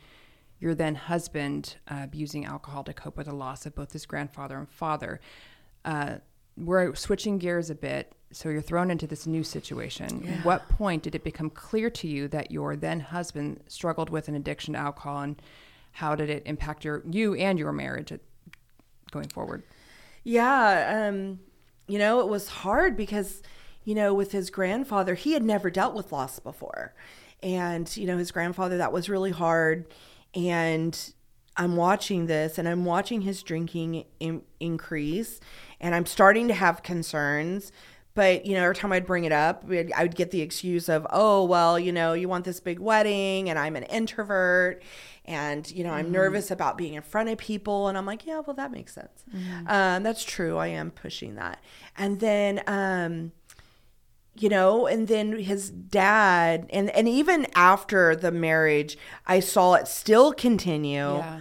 [0.60, 4.56] your then husband uh, abusing alcohol to cope with the loss of both his grandfather
[4.56, 5.20] and father.
[5.84, 6.18] Uh,
[6.56, 10.40] we're switching gears a bit, so you're thrown into this new situation.
[10.44, 14.36] What point did it become clear to you that your then husband struggled with an
[14.36, 15.42] addiction to alcohol, and
[15.90, 18.20] how did it impact your you and your marriage at,
[19.10, 19.64] going forward?
[20.22, 21.40] Yeah, um,
[21.86, 23.42] you know, it was hard because,
[23.84, 26.94] you know, with his grandfather, he had never dealt with loss before.
[27.42, 29.86] And, you know, his grandfather, that was really hard.
[30.34, 30.98] And
[31.56, 35.40] I'm watching this and I'm watching his drinking in- increase
[35.80, 37.72] and I'm starting to have concerns.
[38.14, 41.06] But, you know, every time I'd bring it up, I would get the excuse of,
[41.10, 44.82] oh, well, you know, you want this big wedding and I'm an introvert
[45.26, 46.14] and, you know, I'm mm-hmm.
[46.14, 47.88] nervous about being in front of people.
[47.88, 49.24] And I'm like, yeah, well, that makes sense.
[49.34, 49.68] Mm-hmm.
[49.68, 50.56] Um, that's true.
[50.56, 51.62] I am pushing that.
[51.96, 53.32] And then, um,
[54.38, 59.88] you know and then his dad and and even after the marriage i saw it
[59.88, 61.40] still continue yeah.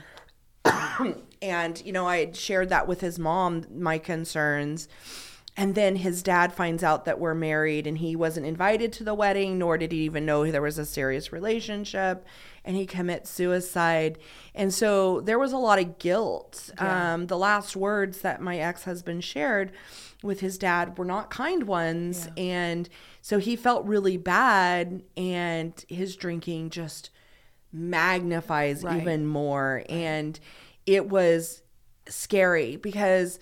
[1.42, 4.88] and you know i had shared that with his mom my concerns
[5.58, 9.14] and then his dad finds out that we're married and he wasn't invited to the
[9.14, 12.26] wedding nor did he even know there was a serious relationship
[12.66, 14.18] and he commits suicide
[14.54, 17.14] and so there was a lot of guilt yeah.
[17.14, 19.72] um, the last words that my ex-husband shared
[20.26, 22.28] with his dad were not kind ones.
[22.36, 22.44] Yeah.
[22.44, 22.90] And
[23.22, 27.12] so he felt really bad, and his drinking just
[27.72, 29.02] magnifies right.
[29.02, 29.76] even more.
[29.76, 29.90] Right.
[29.90, 30.40] And
[30.86, 31.62] it was
[32.08, 33.40] scary because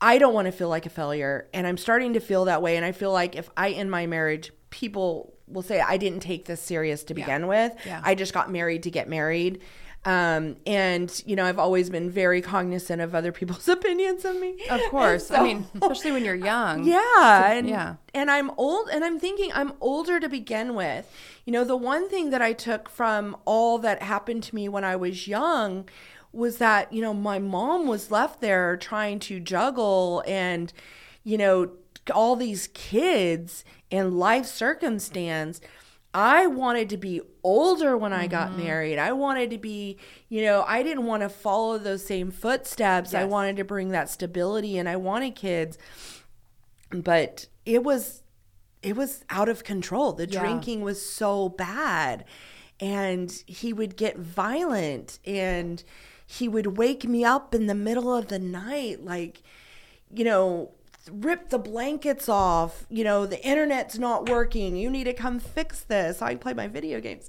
[0.00, 1.48] I don't want to feel like a failure.
[1.52, 2.76] And I'm starting to feel that way.
[2.76, 6.44] And I feel like if I end my marriage, people will say I didn't take
[6.44, 7.46] this serious to begin yeah.
[7.46, 7.72] with.
[7.86, 8.00] Yeah.
[8.04, 9.60] I just got married to get married.
[10.04, 14.58] Um, and you know, I've always been very cognizant of other people's opinions of me.
[14.70, 15.28] Of course.
[15.28, 16.84] So, I mean, especially when you're young.
[16.88, 17.52] Yeah.
[17.52, 17.96] And, yeah.
[18.14, 21.10] And I'm old and I'm thinking I'm older to begin with.
[21.44, 24.84] You know, the one thing that I took from all that happened to me when
[24.84, 25.88] I was young
[26.32, 30.72] was that, you know, my mom was left there trying to juggle and,
[31.24, 31.70] you know,
[32.14, 35.60] all these kids and life circumstance
[36.14, 38.30] I wanted to be older when I mm-hmm.
[38.30, 38.98] got married.
[38.98, 39.98] I wanted to be,
[40.28, 43.12] you know, I didn't want to follow those same footsteps.
[43.12, 43.22] Yes.
[43.22, 45.76] I wanted to bring that stability and I wanted kids.
[46.90, 48.22] But it was
[48.82, 50.12] it was out of control.
[50.12, 50.40] The yeah.
[50.40, 52.24] drinking was so bad.
[52.80, 55.82] And he would get violent and
[56.26, 59.42] he would wake me up in the middle of the night like
[60.14, 60.70] you know
[61.10, 62.86] rip the blankets off.
[62.88, 64.76] You know, the internet's not working.
[64.76, 66.22] You need to come fix this.
[66.22, 67.28] I play my video games.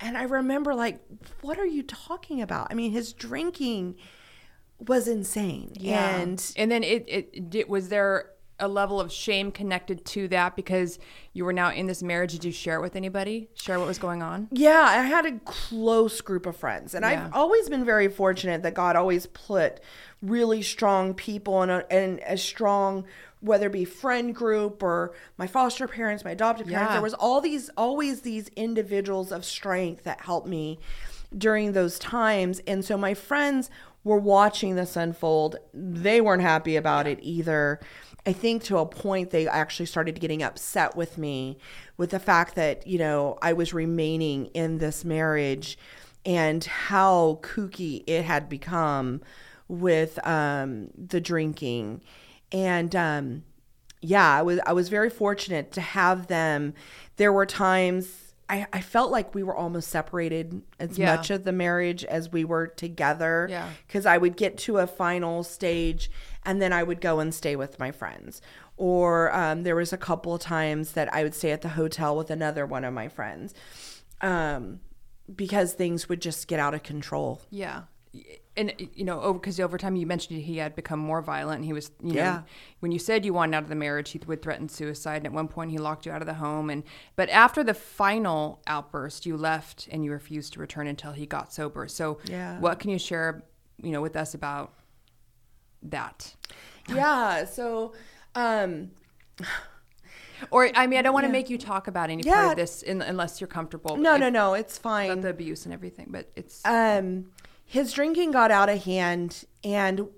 [0.00, 1.00] And I remember, like,
[1.40, 2.68] what are you talking about?
[2.70, 3.96] I mean, his drinking
[4.78, 5.72] was insane.
[5.74, 6.16] Yeah.
[6.16, 8.30] And and then it, it, it was there
[8.60, 10.98] a level of shame connected to that because
[11.32, 12.32] you were now in this marriage.
[12.32, 13.48] Did you share it with anybody?
[13.54, 14.48] Share what was going on?
[14.52, 17.26] Yeah, I had a close group of friends, and yeah.
[17.26, 19.80] I've always been very fortunate that God always put
[20.22, 23.04] really strong people and a, and a strong
[23.40, 26.88] whether it be friend group or my foster parents, my adopted parents.
[26.88, 26.94] Yeah.
[26.94, 30.78] There was all these always these individuals of strength that helped me
[31.36, 33.68] during those times, and so my friends
[34.02, 35.56] were watching this unfold.
[35.72, 37.80] They weren't happy about it either.
[38.26, 41.58] I think to a point they actually started getting upset with me
[41.96, 45.78] with the fact that, you know, I was remaining in this marriage
[46.24, 49.20] and how kooky it had become
[49.68, 52.00] with um, the drinking.
[52.50, 53.44] And um,
[54.00, 56.74] yeah, I was I was very fortunate to have them.
[57.16, 61.16] There were times I, I felt like we were almost separated as yeah.
[61.16, 63.48] much of the marriage as we were together.
[63.50, 63.70] Yeah.
[63.86, 66.10] Because I would get to a final stage
[66.44, 68.42] and then I would go and stay with my friends.
[68.76, 72.16] Or um, there was a couple of times that I would stay at the hotel
[72.16, 73.54] with another one of my friends
[74.20, 74.80] um,
[75.34, 77.40] because things would just get out of control.
[77.50, 77.82] Yeah
[78.56, 81.64] and you know because over, over time you mentioned he had become more violent and
[81.64, 82.32] he was you yeah.
[82.32, 82.44] know
[82.80, 85.32] when you said you wanted out of the marriage he would threaten suicide and at
[85.32, 86.84] one point he locked you out of the home and
[87.16, 91.52] but after the final outburst you left and you refused to return until he got
[91.52, 93.44] sober so yeah what can you share
[93.82, 94.72] you know with us about
[95.84, 96.34] that
[96.88, 97.92] yeah so
[98.34, 98.90] um
[100.50, 101.32] or I mean, I don't want to yeah.
[101.32, 102.34] make you talk about any yeah.
[102.34, 103.96] part of this in, unless you're comfortable.
[103.96, 105.10] No, if, no, no, it's fine.
[105.10, 107.26] About the abuse and everything, but it's um,
[107.64, 110.08] his drinking got out of hand and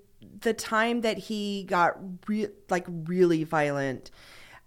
[0.41, 1.97] the time that he got
[2.27, 4.11] re- like really violent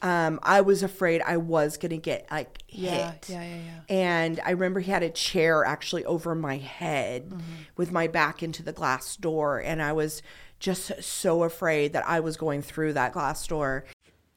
[0.01, 3.29] um, I was afraid I was gonna get like yeah, hit.
[3.29, 3.95] Yeah, yeah, yeah.
[3.95, 7.41] And I remember he had a chair actually over my head mm-hmm.
[7.75, 10.21] with my back into the glass door, and I was
[10.59, 13.85] just so afraid that I was going through that glass door.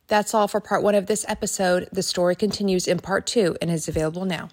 [0.09, 1.89] That's all for part one of this episode.
[1.93, 4.51] The story continues in part two and is available now.